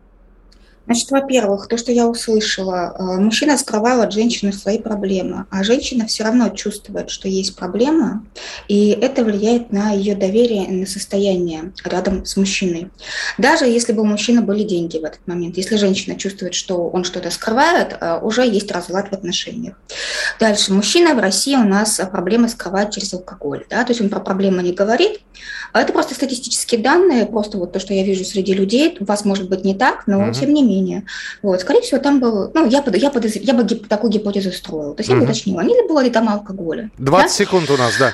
[0.85, 6.05] Значит, во-первых, то, что я услышала, э, мужчина скрывал от женщины свои проблемы, а женщина
[6.05, 8.23] все равно чувствует, что есть проблема,
[8.67, 12.89] и это влияет на ее доверие и на состояние рядом с мужчиной.
[13.37, 17.03] Даже если бы у мужчины были деньги в этот момент, если женщина чувствует, что он
[17.03, 19.75] что-то скрывает, э, уже есть разлад в отношениях.
[20.39, 20.71] Дальше.
[20.71, 23.65] Мужчина в России у нас проблемы скрывает через алкоголь.
[23.69, 23.83] Да?
[23.83, 25.21] То есть он про проблемы не говорит.
[25.73, 28.95] А это просто статистические данные, просто вот то, что я вижу среди людей.
[28.99, 30.33] У вас может быть не так, но mm-hmm.
[30.33, 31.05] тем не менее менее.
[31.41, 33.39] Вот, скорее всего, там был, ну, я, я, подозр...
[33.41, 33.88] я бы гип...
[33.88, 34.93] такую гипотезу строила.
[34.93, 35.19] То есть угу.
[35.19, 36.91] я бы уточнила, не ли было ли там алкоголя.
[36.97, 37.29] 20 да?
[37.29, 38.13] секунд у нас, да.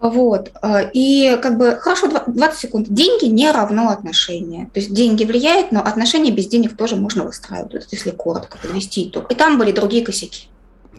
[0.00, 0.50] Вот.
[0.60, 2.88] А, и как бы, хорошо, 20 секунд.
[2.90, 4.68] Деньги не равно отношения.
[4.74, 9.30] То есть деньги влияют, но отношения без денег тоже можно выстраивать, если коротко подвести итог.
[9.32, 10.48] И там были другие косяки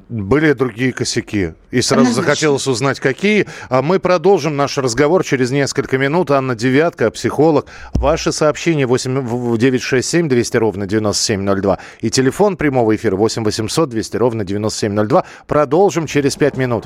[0.10, 1.53] были другие косяки.
[1.71, 3.47] И сразу захотелось узнать, какие.
[3.69, 6.31] А мы продолжим наш разговор через несколько минут.
[6.31, 7.67] Анна Девятка, психолог.
[7.93, 11.79] Ваши сообщения 8 967 200 ровно 9702.
[12.01, 15.25] И телефон прямого эфира 8 800 200 ровно 9702.
[15.47, 16.86] Продолжим через 5 минут.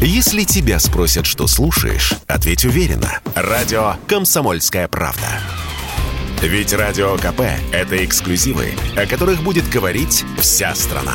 [0.00, 3.18] Если тебя спросят, что слушаешь, ответь уверенно.
[3.34, 5.26] Радио «Комсомольская правда».
[6.40, 7.40] Ведь Радио КП–
[7.72, 11.14] это эксклюзивы, о которых будет говорить вся страна.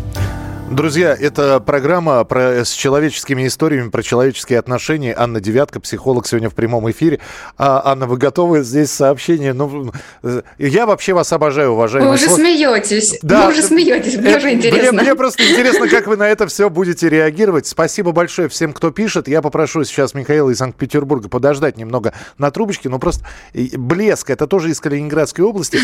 [0.71, 5.13] Друзья, это программа про, с человеческими историями, про человеческие отношения.
[5.17, 7.19] Анна Девятка, психолог, сегодня в прямом эфире.
[7.57, 9.51] А, Анна, вы готовы здесь сообщение?
[9.51, 9.91] Ну,
[10.57, 12.11] я вообще вас обожаю, уважаемые.
[12.11, 13.19] Вы уже смеетесь.
[13.21, 14.93] Да, вы уже смеетесь, мне уже интересно.
[14.93, 17.67] Мне, мне просто интересно, как вы на это все будете реагировать.
[17.67, 19.27] Спасибо большое всем, кто пишет.
[19.27, 22.87] Я попрошу сейчас Михаила из Санкт-Петербурга подождать немного на трубочке.
[22.87, 25.79] Но просто блеск, это тоже из Калининградской области.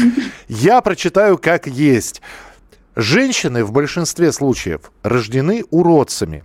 [0.47, 2.21] Я прочитаю как есть.
[2.99, 6.43] Женщины в большинстве случаев рождены уродцами.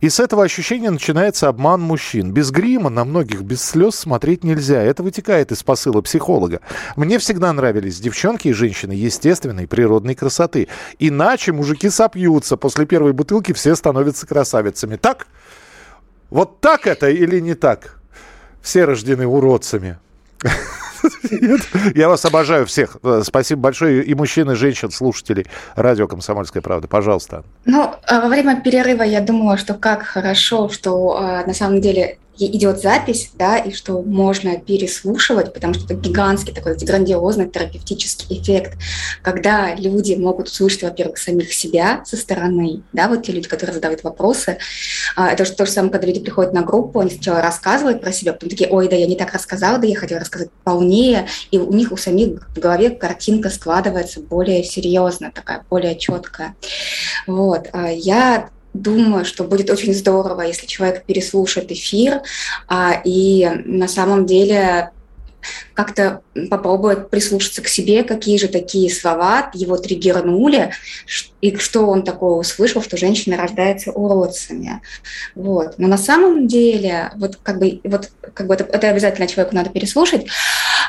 [0.00, 2.32] И с этого ощущения начинается обман мужчин.
[2.32, 4.80] Без грима на многих без слез смотреть нельзя.
[4.80, 6.60] Это вытекает из посыла психолога.
[6.94, 10.68] Мне всегда нравились девчонки и женщины естественной природной красоты.
[11.00, 12.56] Иначе мужики сопьются.
[12.56, 14.94] После первой бутылки все становятся красавицами.
[14.94, 15.26] Так?
[16.30, 17.98] Вот так это или не так?
[18.62, 19.98] Все рождены уродцами.
[21.94, 22.96] Я вас обожаю всех.
[23.02, 26.88] Э, спасибо большое и мужчин, и женщин, слушателей радио «Комсомольская правда».
[26.88, 27.44] Пожалуйста.
[27.64, 32.18] Ну, а во время перерыва я думала, что как хорошо, что э, на самом деле
[32.38, 38.78] идет запись, да, и что можно переслушивать, потому что это гигантский такой грандиозный терапевтический эффект,
[39.22, 44.02] когда люди могут услышать, во-первых, самих себя со стороны, да, вот те люди, которые задают
[44.02, 44.58] вопросы.
[45.16, 48.12] А, это же то же самое, когда люди приходят на группу, они сначала рассказывают про
[48.12, 51.58] себя, потом такие, ой, да я не так рассказала, да я хотела рассказать полнее, и
[51.58, 56.54] у них у самих в голове картинка складывается более серьезно, такая более четкая.
[57.26, 57.68] Вот.
[57.72, 62.22] А я думаю, что будет очень здорово, если человек переслушает эфир
[62.68, 64.90] а, и на самом деле
[65.74, 70.72] как-то попробовать прислушаться к себе, какие же такие слова его триггернули,
[71.40, 74.80] и что он такого услышал, что женщина рождается уродцами.
[75.34, 75.74] Вот.
[75.78, 79.70] Но на самом деле, вот как бы, вот, как бы это, это обязательно человеку надо
[79.70, 80.26] переслушать,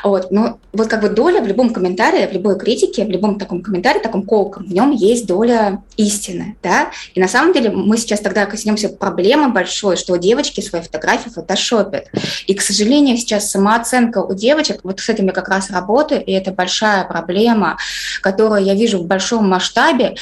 [0.02, 0.30] вот.
[0.30, 4.00] Но вот как бы доля в любом комментарии, в любой критике, в любом таком комментарии,
[4.00, 6.90] таком колком, в нем есть доля истины, да.
[7.14, 12.08] И на самом деле мы сейчас тогда коснемся проблемы большой, что девочки свои фотографии фотошопят.
[12.46, 16.32] И, к сожалению, сейчас самооценка у девочек, вот с этим я как раз работаю, и
[16.32, 17.78] это большая проблема,
[18.20, 20.16] которую я вижу в большом масштабе,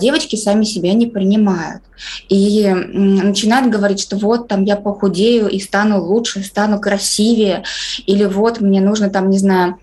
[0.00, 1.82] девочки сами себя не принимают.
[2.28, 7.64] И начинают говорить, что вот там я похудею и стану лучше, стану красивее,
[8.06, 9.78] или вот мне нужно там, не знаю,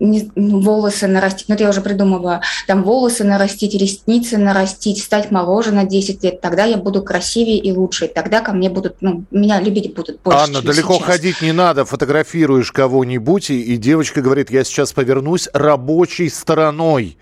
[0.00, 5.30] не, ну, волосы нарастить, ну это я уже придумываю, там волосы нарастить, ресницы нарастить, стать
[5.30, 9.24] моложе на 10 лет, тогда я буду красивее и лучше, тогда ко мне будут, ну,
[9.30, 11.06] меня любить будут больше, Анна, далеко сейчас.
[11.06, 17.16] ходить не надо, фотографируешь кого-нибудь, и, и девочка говорит, я сейчас повернусь рабочей стороной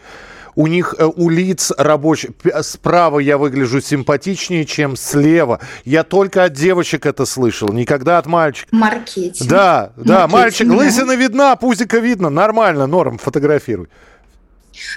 [0.55, 2.31] у них, э, у лиц рабочих,
[2.63, 5.61] справа я выгляжу симпатичнее, чем слева.
[5.85, 8.73] Я только от девочек это слышал, никогда от мальчиков.
[8.73, 9.49] Маркетинг.
[9.49, 10.75] Да, да, Маркетинг, мальчик, да.
[10.75, 13.89] лысина видна, пузика видно, нормально, норм, фотографируй.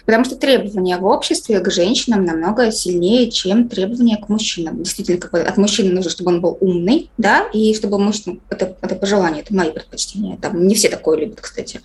[0.06, 4.84] Потому что требования в обществе к женщинам намного сильнее, чем требования к мужчинам.
[4.84, 8.96] Действительно, как от мужчины нужно, чтобы он был умный, да, и чтобы мужчина, это, это
[8.96, 11.82] пожелание, это мои предпочтения, там не все такое любят, кстати,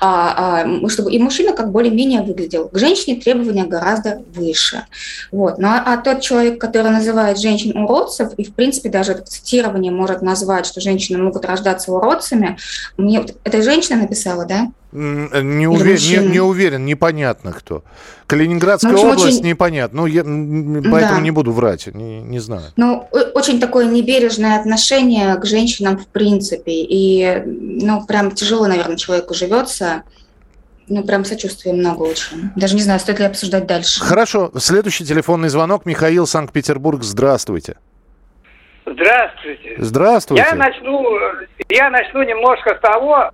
[0.00, 2.68] а, а, чтобы и мужчина как более-менее выглядел.
[2.68, 4.84] К женщине требования гораздо выше.
[5.32, 5.58] Вот.
[5.58, 9.92] Ну, а, а тот человек, который называет женщин уродцев, и, в принципе, даже это цитирование
[9.92, 12.58] может назвать, что женщины могут рождаться уродцами,
[12.96, 14.70] мне, это женщина написала, да?
[14.94, 15.98] Не, увер...
[15.98, 17.82] не, не уверен, непонятно кто.
[18.28, 19.44] Калининградская ну, область очень...
[19.44, 20.02] непонятно.
[20.02, 21.20] Ну, я, поэтому да.
[21.20, 22.66] не буду врать, не, не знаю.
[22.76, 26.70] Ну, очень такое небережное отношение к женщинам в принципе.
[26.72, 30.04] И, ну, прям тяжело, наверное, человеку живется.
[30.86, 32.50] Ну, прям сочувствия много очень.
[32.54, 34.00] Даже не знаю, стоит ли обсуждать дальше.
[34.00, 34.52] Хорошо.
[34.58, 35.86] Следующий телефонный звонок.
[35.86, 37.02] Михаил, Санкт-Петербург.
[37.02, 37.78] Здравствуйте.
[38.86, 39.74] Здравствуйте.
[39.78, 40.46] Здравствуйте.
[40.48, 41.02] Я начну,
[41.68, 43.30] я начну немножко с того,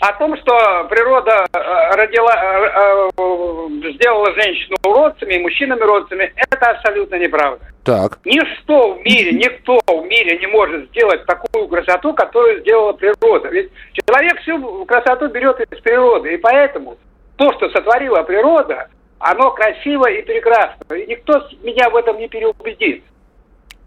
[0.00, 6.70] о том, что природа э, родила, э, э, сделала женщину уродцами и мужчинами уродцами, это
[6.70, 7.64] абсолютно неправда.
[7.84, 8.18] Так.
[8.24, 13.48] Ничто в мире, никто в мире не может сделать такую красоту, которую сделала природа.
[13.48, 16.96] Ведь человек всю красоту берет из природы, и поэтому
[17.36, 20.94] то, что сотворила природа, оно красиво и прекрасно.
[20.94, 23.04] И никто меня в этом не переубедит.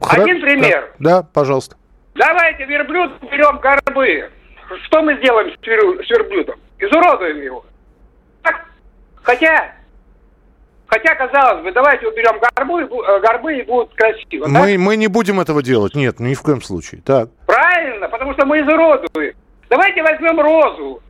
[0.02, 0.24] Хра...
[0.24, 0.94] Один пример.
[0.98, 1.76] Да, да, пожалуйста.
[2.16, 4.30] Давайте верблюд берем горбы
[4.86, 6.60] что мы сделаем с, верблюдом?
[6.80, 7.66] Изуродуем его.
[8.44, 8.66] Так,
[9.24, 9.74] хотя,
[10.88, 14.48] хотя, казалось бы, давайте уберем горбы, э, горбы и будут красиво.
[14.48, 17.02] Мы, мы не будем этого делать, нет, ни в коем случае.
[17.06, 17.30] Так.
[17.46, 19.36] Правильно, потому что мы изуродуем.
[19.70, 21.02] Давайте возьмем розу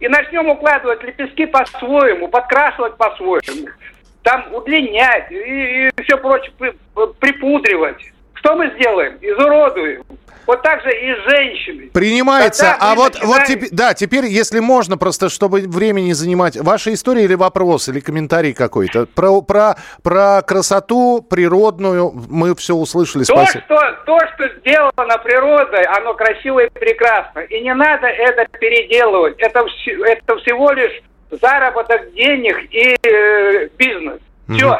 [0.00, 3.68] и начнем укладывать лепестки по-своему, подкрашивать по-своему,
[4.22, 6.52] там удлинять и, и все прочее
[7.20, 7.98] припудривать.
[8.34, 9.18] Что мы сделаем?
[9.20, 10.04] Изуродуем.
[10.48, 11.90] Вот так же и женщины.
[11.92, 12.74] Принимается.
[12.80, 13.28] а вот, начинаем...
[13.28, 18.00] вот теперь, да, теперь, если можно, просто чтобы времени занимать, ваша история или вопрос, или
[18.00, 23.24] комментарий какой-то про, про, про красоту природную мы все услышали.
[23.24, 23.60] То что,
[24.06, 27.40] то, что сделано природой, оно красиво и прекрасно.
[27.40, 29.38] И не надо это переделывать.
[29.40, 29.66] Это,
[30.06, 34.18] это всего лишь заработок денег и э, бизнес.
[34.48, 34.66] Все.
[34.66, 34.76] Угу.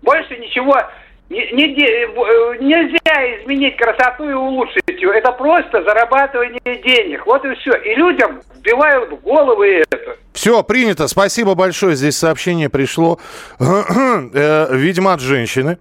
[0.00, 0.80] Больше ничего
[1.28, 5.10] не, не, э, нельзя изменить красоту и улучшить ее.
[5.12, 7.26] Это просто зарабатывание денег.
[7.26, 7.72] Вот и все.
[7.72, 9.96] И людям вбивают в головы это.
[9.96, 11.08] Все, Все, принято.
[11.08, 11.96] Спасибо большое.
[11.96, 13.18] Здесь сообщение пришло.
[13.58, 15.78] Э, видимо, от женщины.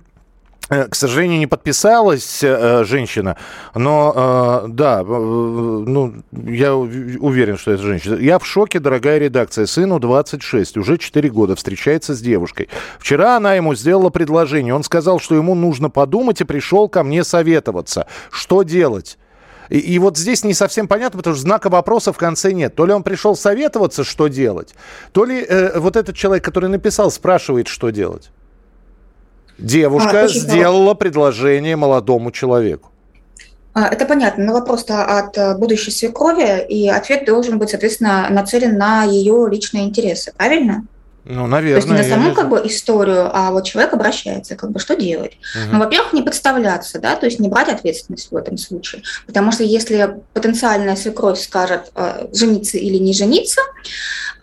[0.69, 3.37] Э, к сожалению, не подписалась э, женщина,
[3.75, 8.15] но э, да, ну, я уверен, что это женщина.
[8.15, 9.67] Я в шоке, дорогая редакция.
[9.67, 12.69] Сыну 26, уже 4 года, встречается с девушкой.
[12.99, 14.73] Вчера она ему сделала предложение.
[14.73, 18.07] Он сказал, что ему нужно подумать и пришел ко мне советоваться.
[18.31, 19.19] Что делать?
[19.69, 22.75] И, и вот здесь не совсем понятно, потому что знака вопроса в конце нет.
[22.75, 24.73] То ли он пришел советоваться, что делать,
[25.11, 28.31] то ли э, вот этот человек, который написал, спрашивает, что делать.
[29.57, 32.89] Девушка а, сделала предложение молодому человеку.
[33.73, 38.77] А, это понятно, но вопрос-то от э, будущей свекрови, и ответ должен быть, соответственно, нацелен
[38.77, 40.85] на ее личные интересы, правильно?
[41.25, 41.81] Ну, наверное.
[41.81, 44.95] То есть не на саму как бы историю, а вот человек обращается, как бы что
[44.95, 45.37] делать?
[45.55, 45.73] Угу.
[45.73, 49.01] Ну, во-первых, не подставляться, да, то есть не брать ответственность в этом случае.
[49.25, 53.61] Потому что если потенциальная свекровь скажет э, жениться или не жениться,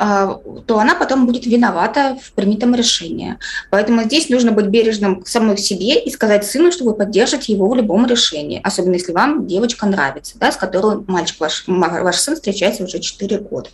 [0.01, 0.29] э,
[0.67, 3.39] то она потом будет виновата в принятом решении.
[3.71, 7.69] Поэтому здесь нужно быть бережным к самой себе и сказать сыну, что вы поддержите его
[7.69, 12.35] в любом решении, особенно если вам девочка нравится, да, с которой мальчик ваш, ваш сын
[12.35, 13.69] встречается уже 4 года.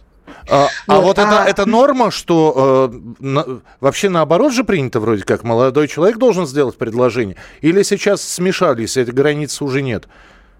[0.48, 1.22] А вот, а вот а...
[1.22, 6.46] Это, это норма, что э, на, вообще наоборот же принято вроде как, молодой человек должен
[6.46, 7.36] сделать предложение?
[7.60, 10.08] Или сейчас смешались, этой границы уже нет?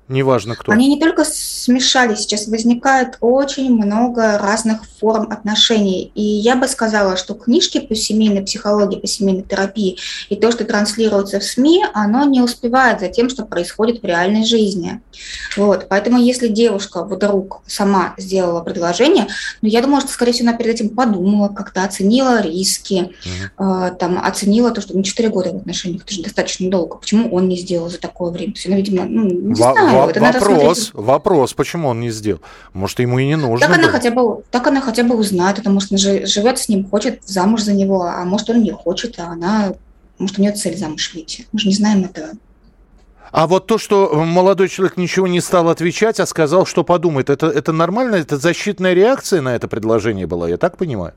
[0.08, 0.72] Неважно кто.
[0.72, 6.10] Они не только смешались, сейчас возникает очень много разных форм отношений.
[6.14, 10.64] И я бы сказала, что книжки по семейной психологии, по семейной терапии и то, что
[10.64, 15.00] транслируется в СМИ, оно не успевает за тем, что происходит в реальной жизни.
[15.56, 15.86] Вот.
[15.88, 19.28] Поэтому если девушка вдруг сама сделала предложение,
[19.62, 23.96] ну, я думаю, что, скорее всего, она перед этим подумала, как-то оценила риски, mm э,
[23.98, 26.96] там, оценила то, что ну, 4 года в отношениях, это же достаточно долго.
[26.96, 28.52] Почему он не сделал за такое время?
[28.52, 32.40] То есть, она, видимо, ну, не знаю это вопрос, вопрос, почему он не сделал?
[32.72, 33.66] Может, ему и не нужно.
[33.66, 33.84] Так было.
[33.84, 37.22] она хотя бы, так она хотя бы узнает, потому что она живет с ним, хочет
[37.24, 39.74] замуж за него, а может он не хочет, а она,
[40.18, 41.46] может у нее цель замуж выйти.
[41.52, 42.30] Мы же не знаем этого.
[43.30, 47.46] А вот то, что молодой человек ничего не стал отвечать, а сказал, что подумает, это,
[47.48, 48.16] это нормально?
[48.16, 51.12] Это защитная реакция на это предложение была, я так понимаю?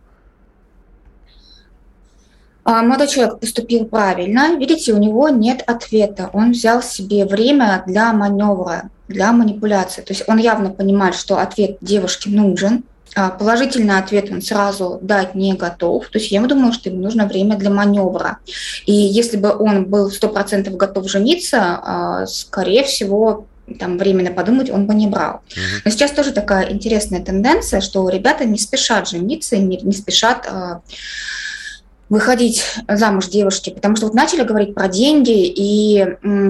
[2.63, 4.55] А, молодой человек поступил правильно.
[4.57, 6.29] Видите, у него нет ответа.
[6.33, 10.01] Он взял себе время для маневра, для манипуляции.
[10.01, 12.83] То есть он явно понимает, что ответ девушке нужен.
[13.15, 16.07] А, положительный ответ он сразу дать не готов.
[16.09, 18.37] То есть я думаю, что ему нужно время для маневра.
[18.85, 23.47] И если бы он был 100% готов жениться, а, скорее всего,
[23.79, 25.41] там временно подумать он бы не брал.
[25.83, 30.47] Но сейчас тоже такая интересная тенденция, что ребята не спешат жениться, не, не спешат
[32.11, 36.05] выходить замуж девушки, потому что вот начали говорить про деньги, и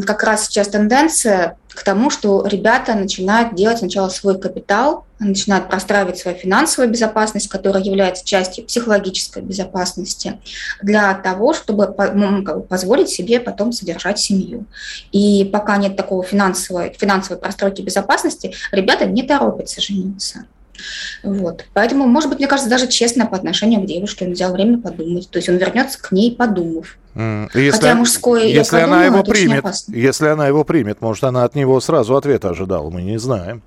[0.08, 6.18] как раз сейчас тенденция к тому, что ребята начинают делать сначала свой капитал, начинают простраивать
[6.18, 10.40] свою финансовую безопасность, которая является частью психологической безопасности,
[10.82, 11.86] для того, чтобы
[12.68, 14.66] позволить себе потом содержать семью.
[15.12, 20.46] И пока нет такого финансовой, финансовой простройки безопасности, ребята не торопятся жениться.
[21.24, 21.66] Вот.
[21.74, 25.30] Поэтому, может быть, мне кажется, даже честно по отношению к девушке он взял время подумать.
[25.30, 26.98] То есть он вернется к ней, подумав.
[27.16, 31.56] Если, Хотя мужское, если я она его примет, если она его примет, может, она от
[31.56, 33.62] него сразу ответа ожидала, мы не знаем.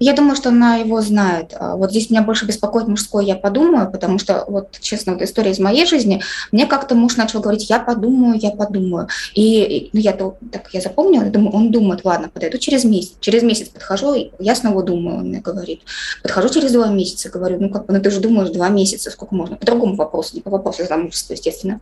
[0.00, 1.54] Я думаю, что она его знает.
[1.58, 5.50] А вот здесь меня больше беспокоит мужской «я подумаю», потому что, вот честно, вот история
[5.50, 9.08] из моей жизни, мне как-то муж начал говорить «я подумаю, я подумаю».
[9.34, 13.12] И ну, я так я запомнила, я думаю, он думает, ладно, подойду через месяц.
[13.20, 15.82] Через месяц подхожу, и я снова думаю, он мне говорит.
[16.22, 19.56] Подхожу через два месяца, говорю, ну как ну ты же думаешь два месяца, сколько можно?
[19.56, 21.78] По другому вопросу, не по вопросу замужества, естественно.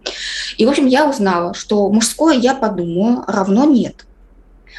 [0.57, 4.07] И, в общем, я узнала, что мужское «я подумаю» равно «нет».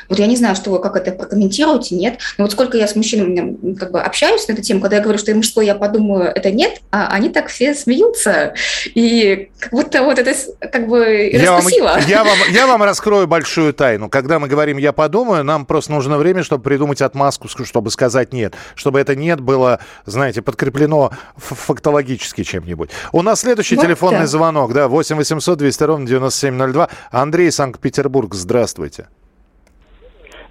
[0.07, 2.19] Вот я не знаю, что вы как это прокомментируете, нет.
[2.37, 5.19] Но вот сколько я с мужчинами как бы общаюсь на эту тему, когда я говорю,
[5.19, 8.53] что я мужской, я подумаю, это нет, а они так все смеются.
[8.95, 10.33] И как будто вот это
[10.71, 11.63] как бы я вам,
[12.07, 14.09] я, вам, я вам раскрою большую тайну.
[14.09, 18.55] Когда мы говорим «я подумаю», нам просто нужно время, чтобы придумать отмазку, чтобы сказать «нет».
[18.75, 22.89] Чтобы это «нет» было, знаете, подкреплено фактологически чем-нибудь.
[23.11, 24.27] У нас следующий вот телефонный да.
[24.27, 26.89] звонок, да, 8 800 200 ровно 9702.
[27.11, 29.07] Андрей, Санкт-Петербург, здравствуйте.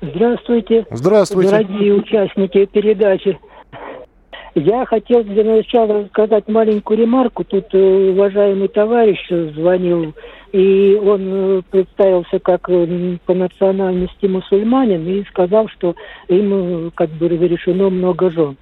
[0.00, 0.86] Здравствуйте.
[0.90, 1.50] Здравствуйте.
[1.50, 3.38] Дорогие участники передачи.
[4.54, 7.44] Я хотел для начала сказать маленькую ремарку.
[7.44, 9.18] Тут э, уважаемый товарищ
[9.54, 10.14] звонил,
[10.52, 15.94] и он э, представился как э, по национальности мусульманин и сказал, что
[16.28, 18.56] им как бы разрешено много жен.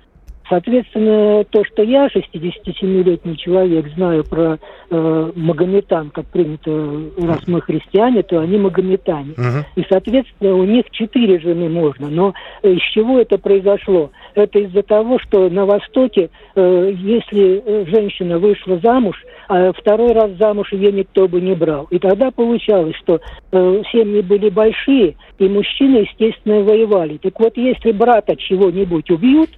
[0.48, 4.58] Соответственно, то, что я, 67-летний человек, знаю про
[4.90, 6.70] э, магометан, как принято,
[7.18, 9.32] раз мы христиане, то они магометане.
[9.32, 9.64] Uh-huh.
[9.74, 12.08] И, соответственно, у них четыре жены можно.
[12.08, 14.10] Но из чего это произошло?
[14.34, 19.16] Это из-за того, что на Востоке, э, если э, женщина вышла замуж,
[19.48, 21.86] а второй раз замуж ее никто бы не брал.
[21.90, 23.20] И тогда получалось, что
[23.52, 27.18] э, семьи были большие, и мужчины, естественно, воевали.
[27.18, 29.50] Так вот, если брата чего-нибудь убьют,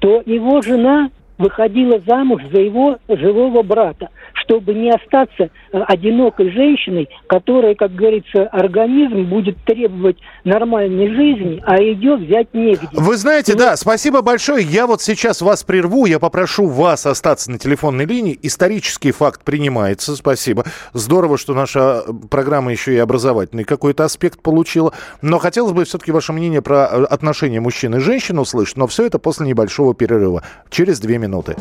[0.00, 7.08] то его жена выходила замуж за его живого брата, чтобы не остаться э, одинокой женщиной,
[7.26, 12.88] которая, как говорится, организм будет требовать нормальной жизни, а ее взять негде.
[12.92, 13.56] Вы знаете, и...
[13.56, 14.64] да, спасибо большое.
[14.64, 18.38] Я вот сейчас вас прерву, я попрошу вас остаться на телефонной линии.
[18.42, 20.64] Исторический факт принимается, спасибо.
[20.92, 24.92] Здорово, что наша программа еще и образовательный какой-то аспект получила.
[25.20, 29.06] Но хотелось бы все-таки ваше мнение про э, отношения мужчин и женщин услышать, но все
[29.06, 30.42] это после небольшого перерыва.
[30.70, 31.56] Через две минуты минуты.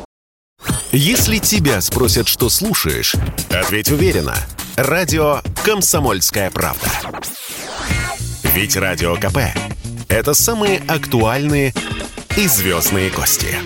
[0.92, 3.16] Если тебя спросят, что слушаешь,
[3.50, 4.36] ответь уверенно.
[4.76, 6.88] Радио «Комсомольская правда».
[8.54, 9.38] Ведь Радио КП–
[10.10, 11.74] это самые актуальные
[12.38, 13.58] и звездные гости.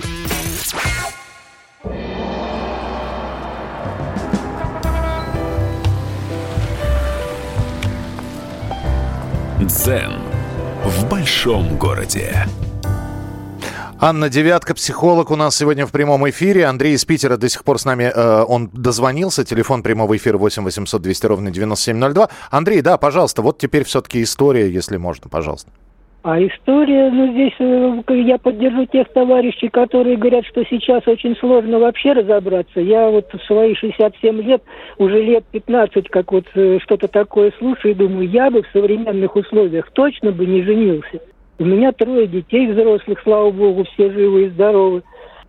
[9.60, 10.14] Дзен
[10.84, 12.46] в большом городе.
[14.00, 16.66] Анна Девятка, психолог у нас сегодня в прямом эфире.
[16.66, 19.44] Андрей из Питера до сих пор с нами, э, он дозвонился.
[19.44, 22.28] Телефон прямого эфира 8 800 200 ровно 9702.
[22.52, 25.72] Андрей, да, пожалуйста, вот теперь все-таки история, если можно, пожалуйста.
[26.22, 31.80] А история, ну здесь э, я поддержу тех товарищей, которые говорят, что сейчас очень сложно
[31.80, 32.78] вообще разобраться.
[32.78, 34.62] Я вот в свои 67 лет,
[34.98, 39.34] уже лет 15, как вот э, что-то такое слушаю, и думаю, я бы в современных
[39.34, 41.20] условиях точно бы не женился.
[41.58, 45.02] У меня трое детей взрослых, слава богу, все живы и здоровы.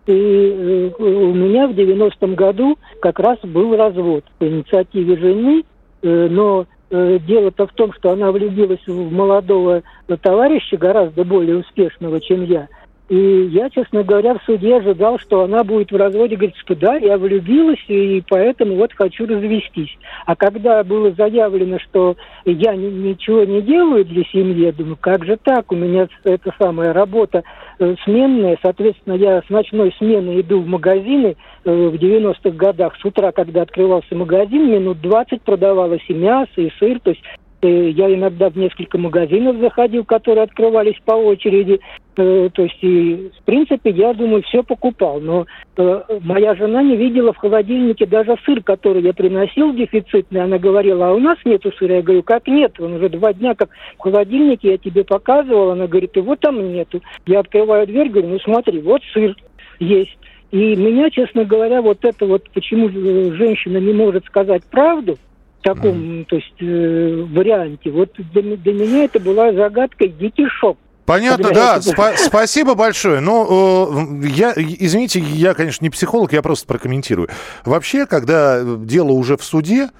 [0.06, 5.62] И э, у меня в 90-м году как раз был развод по инициативе жены,
[6.02, 9.82] э, но э, дело-то в том, что она влюбилась в молодого
[10.20, 12.68] товарища, гораздо более успешного, чем я–
[13.10, 16.94] и я, честно говоря, в суде ожидал, что она будет в разводе говорить, что да,
[16.94, 19.98] я влюбилась, и поэтому вот хочу развестись.
[20.26, 25.24] А когда было заявлено, что я ни, ничего не делаю для семьи, я думаю, как
[25.24, 25.72] же так?
[25.72, 27.42] У меня эта самая работа
[27.80, 31.34] э, сменная, соответственно, я с ночной смены иду в магазины
[31.64, 36.70] э, в 90-х годах, с утра, когда открывался магазин, минут 20 продавалось и мясо, и
[36.78, 37.24] сыр, то есть
[37.62, 41.80] Э, я иногда в несколько магазинов заходил, которые открывались по очереди.
[42.16, 45.20] Э, то есть, и, в принципе, я думаю, все покупал.
[45.20, 45.46] Но
[45.76, 50.42] э, моя жена не видела в холодильнике даже сыр, который я приносил дефицитный.
[50.42, 51.96] Она говорила, а у нас нету сыра.
[51.96, 52.80] Я говорю, как нет?
[52.80, 55.70] Он уже два дня как в холодильнике, я тебе показывал.
[55.70, 57.00] Она говорит, его там нету.
[57.26, 59.36] Я открываю дверь, говорю, ну смотри, вот сыр
[59.78, 60.16] есть.
[60.50, 65.16] И меня, честно говоря, вот это вот, почему женщина не может сказать правду,
[65.62, 66.24] таком, mm.
[66.24, 67.90] то есть, э, варианте.
[67.90, 70.76] Вот для, для меня это была загадка, дикий шок.
[71.10, 71.78] Понятно, да.
[71.78, 73.20] Спа- спасибо большое.
[73.20, 77.28] Ну, э, я, извините, я, конечно, не психолог, я просто прокомментирую.
[77.64, 79.90] Вообще, когда дело уже в суде,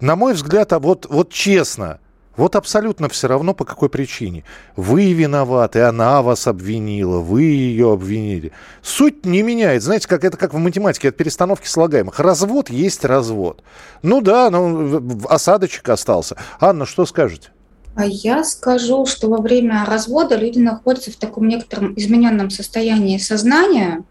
[0.00, 2.00] на мой взгляд, а вот, вот честно,
[2.36, 4.42] вот абсолютно все равно, по какой причине.
[4.74, 8.50] Вы виноваты, она вас обвинила, вы ее обвинили.
[8.82, 9.84] Суть не меняет.
[9.84, 12.18] Знаете, как это как в математике, от перестановки слагаемых.
[12.18, 13.62] Развод есть развод.
[14.02, 16.36] Ну да, ну, осадочек остался.
[16.58, 17.50] Анна, что скажете?
[17.98, 24.04] А я скажу, что во время развода люди находятся в таком некотором измененном состоянии сознания,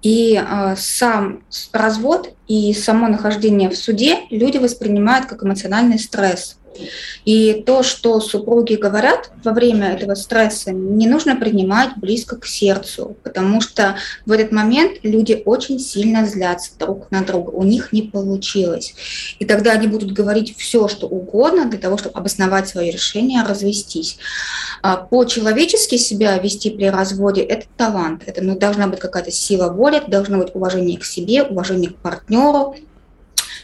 [0.00, 6.56] и э, сам развод и само нахождение в суде люди воспринимают как эмоциональный стресс.
[7.24, 13.16] И то, что супруги говорят во время этого стресса, не нужно принимать близко к сердцу,
[13.22, 18.02] потому что в этот момент люди очень сильно злятся друг на друга, у них не
[18.02, 18.94] получилось.
[19.38, 24.18] И тогда они будут говорить все, что угодно для того, чтобы обосновать свое решение развестись.
[24.82, 30.02] А по-человечески себя вести при разводе– это талант, это ну, должна быть какая-то сила воли,
[30.06, 32.76] должно быть уважение к себе, уважение к партнеру,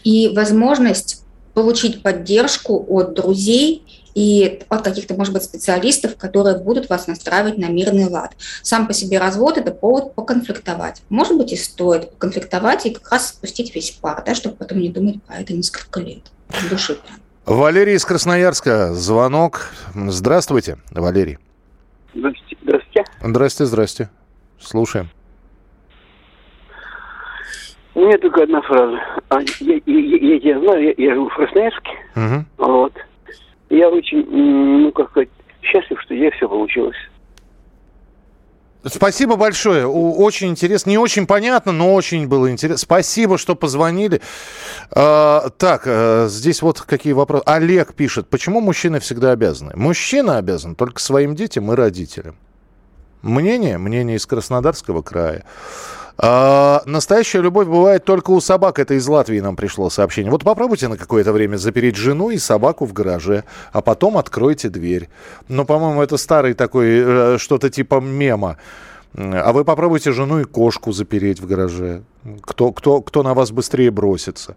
[0.04, 1.21] и возможность
[1.54, 7.66] получить поддержку от друзей и от каких-то, может быть, специалистов, которые будут вас настраивать на
[7.66, 8.32] мирный лад.
[8.62, 11.02] Сам по себе развод– это повод поконфликтовать.
[11.08, 14.90] Может быть, и стоит поконфликтовать и как раз спустить весь пар, да, чтобы потом не
[14.90, 16.30] думать про это несколько лет.
[16.68, 17.22] Души прям.
[17.44, 18.94] Валерий из Красноярска.
[18.94, 19.70] Звонок.
[19.94, 21.38] Здравствуйте, Валерий.
[22.14, 22.56] Здравствуйте.
[22.62, 23.04] Здравствуйте.
[23.22, 24.10] Здрасте, здрасте.
[24.60, 25.10] Слушаем.
[27.94, 28.98] У меня только одна фраза.
[29.28, 31.90] А, я, я, я, я знаю, я, я живу в Красноярске.
[32.16, 32.44] Угу.
[32.68, 32.92] Вот.
[33.70, 35.28] Я очень, ну, как сказать,
[35.62, 36.96] счастлив, что я все получилось.
[38.84, 39.86] Спасибо большое.
[39.86, 40.90] Очень интересно.
[40.90, 42.78] Не очень понятно, но очень было интересно.
[42.78, 44.20] Спасибо, что позвонили.
[44.90, 47.44] А, так, а, здесь вот какие вопросы.
[47.46, 49.72] Олег пишет, почему мужчины всегда обязаны?
[49.76, 52.36] Мужчина обязан только своим детям и родителям.
[53.22, 53.78] Мнение?
[53.78, 55.44] Мнение из Краснодарского края.
[56.18, 58.78] А, настоящая любовь бывает только у собак.
[58.78, 60.30] Это из Латвии нам пришло сообщение.
[60.30, 65.08] Вот попробуйте на какое-то время запереть жену и собаку в гараже, а потом откройте дверь.
[65.48, 68.58] Ну, по-моему, это старый такой, э, что-то типа мема.
[69.14, 72.02] А вы попробуйте жену и кошку запереть в гараже.
[72.42, 74.56] Кто, кто, кто на вас быстрее бросится?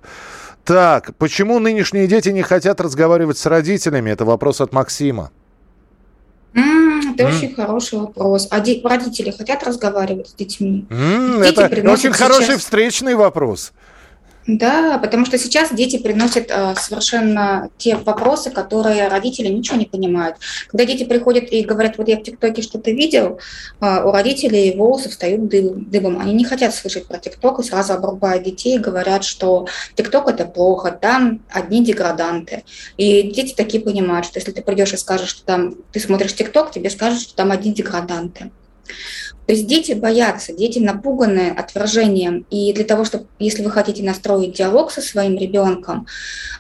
[0.64, 4.12] Так, почему нынешние дети не хотят разговаривать с родителями?
[4.12, 5.32] Это вопрос от Максима.
[6.54, 6.85] Mm,
[7.16, 7.38] это mm.
[7.38, 8.48] очень хороший вопрос.
[8.52, 10.86] А де- родители хотят разговаривать с детьми?
[10.90, 12.18] Mm, это очень сейчас...
[12.18, 13.72] хороший встречный вопрос.
[14.48, 20.38] Да, потому что сейчас дети приносят э, совершенно те вопросы, которые родители ничего не понимают.
[20.68, 23.40] Когда дети приходят и говорят, вот я в ТикТоке что-то видел,
[23.82, 26.20] э, у родителей волосы встают дыбом.
[26.20, 30.46] Они не хотят слышать про ТикТок и сразу обрубают детей и говорят, что ТикТок это
[30.46, 32.66] плохо, там одни деграданты.
[32.98, 36.72] И дети такие понимают, что если ты придешь и скажешь, что там ты смотришь ТикТок,
[36.72, 38.52] тебе скажут, что там одни деграданты.
[39.46, 42.46] То есть дети боятся, дети напуганы отвержением.
[42.50, 46.08] И для того, чтобы, если вы хотите настроить диалог со своим ребенком,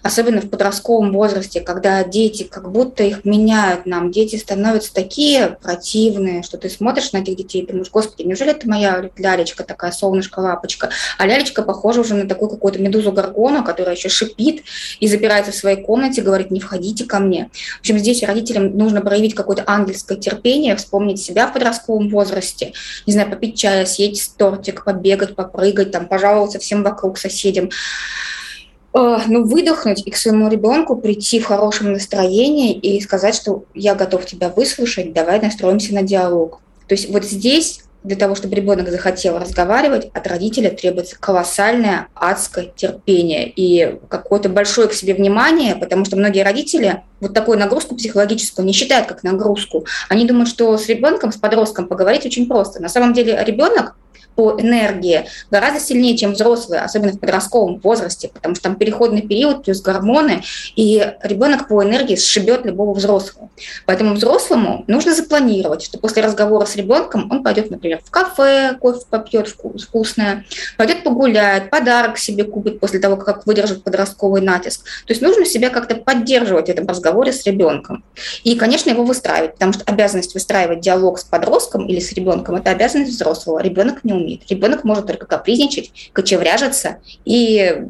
[0.03, 6.43] особенно в подростковом возрасте, когда дети как будто их меняют нам, дети становятся такие противные,
[6.43, 10.91] что ты смотришь на этих детей и думаешь, господи, неужели это моя лялечка такая, солнышко-лапочка?
[11.17, 14.63] А лялечка похожа уже на такую какую-то медузу горгону, которая еще шипит
[14.99, 17.49] и запирается в своей комнате, говорит, не входите ко мне.
[17.77, 22.73] В общем, здесь родителям нужно проявить какое-то ангельское терпение, вспомнить себя в подростковом возрасте,
[23.05, 27.69] не знаю, попить чая, съесть тортик, побегать, попрыгать, там, пожаловаться всем вокруг соседям
[28.93, 33.95] э, ну, выдохнуть и к своему ребенку прийти в хорошем настроении и сказать, что я
[33.95, 36.59] готов тебя выслушать, давай настроимся на диалог.
[36.88, 42.72] То есть вот здесь для того, чтобы ребенок захотел разговаривать, от родителя требуется колоссальное адское
[42.76, 48.66] терпение и какое-то большое к себе внимание, потому что многие родители вот такую нагрузку психологическую
[48.66, 49.86] не считают как нагрузку.
[50.08, 52.82] Они думают, что с ребенком, с подростком поговорить очень просто.
[52.82, 53.95] На самом деле ребенок
[54.36, 59.63] по энергии гораздо сильнее, чем взрослые, особенно в подростковом возрасте, потому что там переходный период
[59.63, 60.43] плюс гормоны,
[60.76, 63.49] и ребенок по энергии сшибет любого взрослого.
[63.86, 69.01] Поэтому взрослому нужно запланировать, что после разговора с ребенком он пойдет, например, в кафе, кофе
[69.09, 70.45] попьет вкусное,
[70.78, 74.84] пойдет погуляет, подарок себе купит после того, как выдержит подростковый натиск.
[75.05, 78.03] То есть нужно себя как-то поддерживать в этом разговоре с ребенком.
[78.43, 82.72] И, конечно, его выстраивать, потому что обязанность выстраивать диалог с подростком или с ребенком– это
[82.72, 83.59] обязанность взрослого.
[83.59, 84.49] Ребенок не умеет.
[84.49, 87.84] Ребенок может только капризничать, кочевряжиться и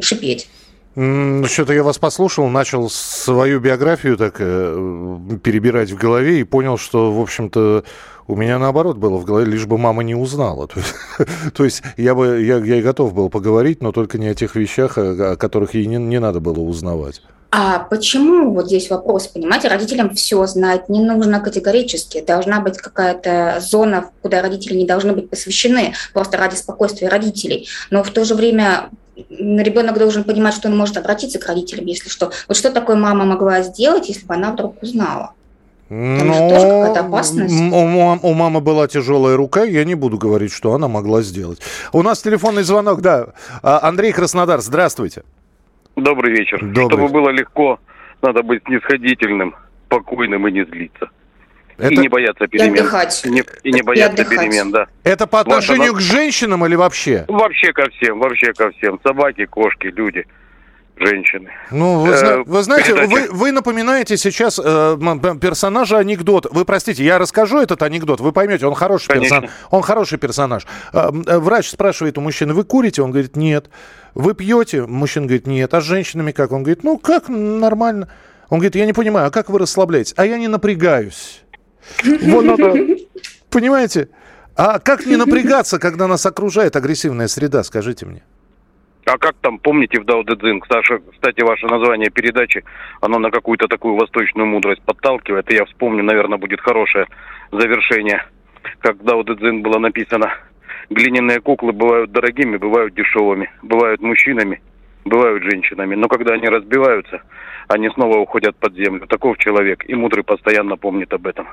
[0.00, 0.48] шипеть.
[0.94, 7.10] Что-то я вас послушал, начал свою биографию так э, перебирать в голове и понял, что,
[7.10, 7.84] в общем-то,
[8.26, 10.68] у меня наоборот было в голове, лишь бы мама не узнала.
[10.68, 10.94] То есть,
[11.54, 14.54] то есть я бы я, я и готов был поговорить, но только не о тех
[14.54, 17.22] вещах, о которых ей не, не надо было узнавать.
[17.54, 22.22] А почему вот здесь вопрос, понимаете, родителям все знать не нужно категорически.
[22.22, 27.68] Должна быть какая-то зона, куда родители не должны быть посвящены, просто ради спокойствия родителей.
[27.90, 28.88] Но в то же время
[29.28, 32.32] ребенок должен понимать, что он может обратиться к родителям, если что.
[32.48, 35.32] Вот что такое мама могла сделать, если бы она вдруг узнала?
[37.50, 41.58] Ну, у мамы была тяжелая рука, я не буду говорить, что она могла сделать.
[41.92, 43.26] У нас телефонный звонок, да.
[43.62, 45.22] А, Андрей Краснодар, здравствуйте.
[46.02, 46.58] Добрый вечер.
[46.60, 46.86] Добрый.
[46.86, 47.78] Чтобы было легко,
[48.22, 49.54] надо быть снисходительным,
[49.86, 51.10] спокойным и не злиться.
[51.78, 51.94] Это...
[51.94, 52.74] И не бояться перемен.
[52.74, 53.22] И отдыхать.
[53.24, 54.86] И не, и не бояться перемен, да.
[55.04, 57.24] Это по отношению вот, к женщинам или вообще?
[57.28, 59.00] Вообще ко всем, вообще ко всем.
[59.02, 60.26] Собаки, кошки, люди
[60.96, 61.50] женщины.
[61.70, 64.96] Ну, вы, э, вы знаете, вы, вы напоминаете сейчас э,
[65.40, 66.46] персонажа анекдот.
[66.50, 69.50] Вы простите, я расскажу этот анекдот, вы поймете, он хороший персонаж.
[69.70, 70.66] Он хороший персонаж.
[70.92, 73.02] Э, э, врач спрашивает у мужчины, вы курите?
[73.02, 73.70] Он говорит, нет.
[74.14, 74.86] Вы пьете?
[74.86, 75.72] Мужчина говорит, нет.
[75.74, 76.52] А с женщинами как?
[76.52, 78.08] Он говорит, ну как, нормально.
[78.48, 80.14] Он говорит, я не понимаю, а как вы расслабляетесь?
[80.16, 81.42] А я не напрягаюсь.
[82.04, 82.74] Вот надо,
[83.50, 84.08] понимаете?
[84.54, 88.22] А как не напрягаться, когда нас окружает агрессивная среда, скажите мне?
[89.06, 92.62] А как там, помните, в Дао Цзин, кстати, ваше название передачи,
[93.00, 97.06] оно на какую-то такую восточную мудрость подталкивает, и я вспомню, наверное, будет хорошее
[97.50, 98.24] завершение,
[98.78, 100.32] как в Дао Цзин было написано–
[100.92, 104.60] глиняные куклы бывают дорогими, бывают дешевыми, бывают мужчинами,
[105.04, 105.94] бывают женщинами.
[105.94, 107.22] Но когда они разбиваются,
[107.68, 109.06] они снова уходят под землю.
[109.06, 111.48] Таков человек, и мудрый постоянно помнит об этом.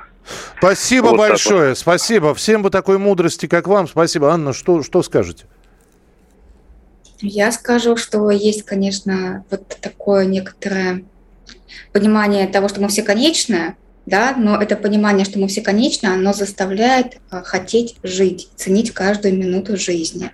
[0.58, 1.78] Спасибо вот большое, вот.
[1.78, 2.34] спасибо.
[2.34, 3.88] Всем бы такой мудрости, как вам.
[3.88, 4.30] Спасибо.
[4.30, 5.46] Анна, что, что скажете?
[7.22, 11.04] Я скажу, что есть, конечно, вот такое некоторое
[11.92, 13.76] понимание того, что мы все конечное,
[14.06, 19.36] да, но это понимание, что мы все конечны, оно заставляет а, хотеть жить, ценить каждую
[19.36, 20.30] минуту жизни.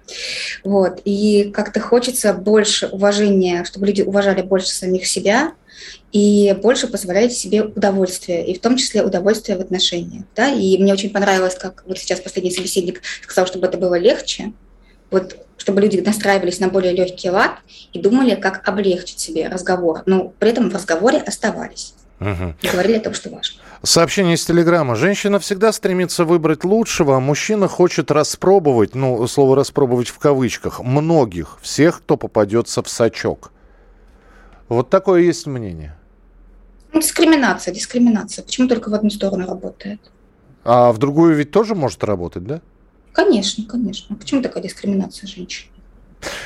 [0.64, 1.00] Вот.
[1.04, 5.52] И как-то хочется больше уважения, чтобы люди уважали больше самих себя,
[6.12, 10.24] и больше позволяет себе удовольствие, и в том числе удовольствие в отношениях.
[10.34, 10.48] Да?
[10.48, 14.52] И мне очень понравилось, как вот сейчас последний собеседник сказал, чтобы это было легче,
[15.10, 17.58] вот чтобы люди настраивались на более легкий лад
[17.92, 21.94] и думали, как облегчить себе разговор, но при этом в разговоре оставались.
[22.20, 22.54] Угу.
[22.62, 23.60] И говорили о том, что важно.
[23.82, 24.96] Сообщение из Телеграма.
[24.96, 31.58] Женщина всегда стремится выбрать лучшего, а мужчина хочет распробовать, ну, слово распробовать в кавычках, многих,
[31.60, 33.52] всех, кто попадется в сачок.
[34.68, 35.96] Вот такое есть мнение.
[36.92, 38.42] Ну, дискриминация, дискриминация.
[38.42, 40.00] Почему только в одну сторону работает?
[40.64, 42.60] А в другую ведь тоже может работать, да?
[43.12, 44.16] Конечно, конечно.
[44.16, 45.68] Почему такая дискриминация женщин?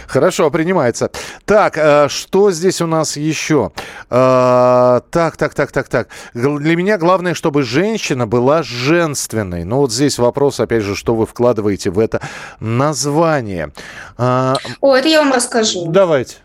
[0.06, 1.10] Хорошо, принимается.
[1.44, 3.72] Так, э, что здесь у нас еще?
[4.10, 6.08] Э, так, так, так, так, так.
[6.34, 9.64] Для меня главное, чтобы женщина была женственной.
[9.64, 12.20] Ну вот здесь вопрос, опять же, что вы вкладываете в это
[12.58, 13.72] название.
[14.18, 15.86] Э, О, это я вам расскажу.
[15.88, 16.36] Давайте.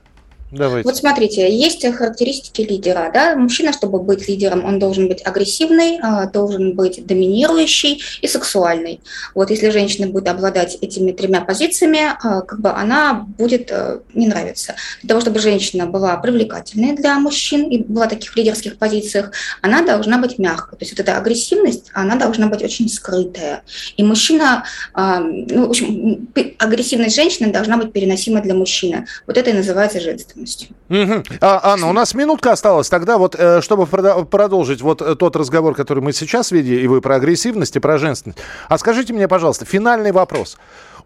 [0.55, 0.87] Давайте.
[0.87, 3.11] Вот смотрите, есть характеристики лидера.
[3.13, 3.35] Да?
[3.35, 9.01] Мужчина, чтобы быть лидером, он должен быть агрессивный, а, должен быть доминирующий и сексуальный.
[9.33, 14.27] Вот если женщина будет обладать этими тремя позициями, а, как бы она будет э, не
[14.27, 14.75] нравиться.
[15.01, 19.31] Для того, чтобы женщина была привлекательной для мужчин и была в таких лидерских позициях,
[19.61, 20.77] она должна быть мягкой.
[20.77, 23.63] То есть вот эта агрессивность, она должна быть очень скрытая.
[23.97, 26.29] И мужчина, а, ну, в общем,
[26.59, 29.05] агрессивность женщины должна быть переносима для мужчины.
[29.27, 30.75] Вот это и называется женственность полностью.
[30.89, 31.37] Угу.
[31.41, 32.89] А, Анна, у нас минутка осталась.
[32.89, 37.01] Тогда вот, э, чтобы продолжить вот э, тот разговор, который мы сейчас видели, и вы
[37.01, 38.39] про агрессивность, и про женственность.
[38.69, 40.57] А скажите мне, пожалуйста, финальный вопрос.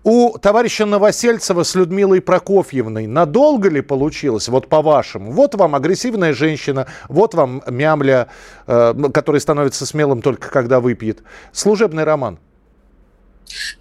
[0.04, 5.32] У товарища Новосельцева с Людмилой Прокофьевной надолго ли получилось, вот по-вашему?
[5.32, 8.28] Вот вам агрессивная женщина, вот вам мямля,
[8.68, 11.24] э, который становится смелым только когда выпьет.
[11.52, 12.40] Служебный роман.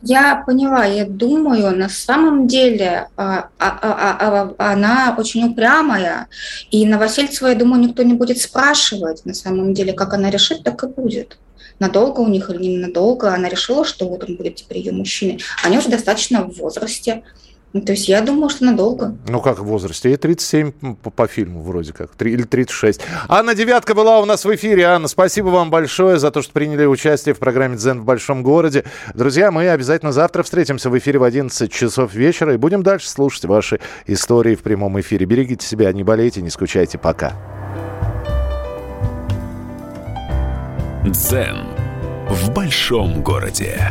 [0.02, 6.28] Я поняла, я думаю, на самом деле а, а, а, она очень упрямая,
[6.70, 10.82] и Новосельцева, я думаю, никто не будет спрашивать на самом деле, как она решит, так
[10.84, 11.38] и будет.
[11.78, 15.40] Надолго у них или не надолго, она решила, что вот он будет теперь ее мужчиной.
[15.62, 17.22] Они уже достаточно в возрасте,
[17.72, 19.14] то есть я думаю, что надолго.
[19.28, 20.08] Ну, как в возрасте?
[20.08, 23.00] Ей 37 по, по фильму вроде как, 3, или 36.
[23.28, 24.84] Анна Девятка была у нас в эфире.
[24.84, 28.84] Анна, спасибо вам большое за то, что приняли участие в программе «Дзен в большом городе».
[29.14, 33.44] Друзья, мы обязательно завтра встретимся в эфире в 11 часов вечера и будем дальше слушать
[33.44, 35.26] ваши истории в прямом эфире.
[35.26, 36.96] Берегите себя, не болейте, не скучайте.
[36.96, 37.34] Пока.
[41.04, 41.66] «Дзен
[42.28, 43.90] в большом городе».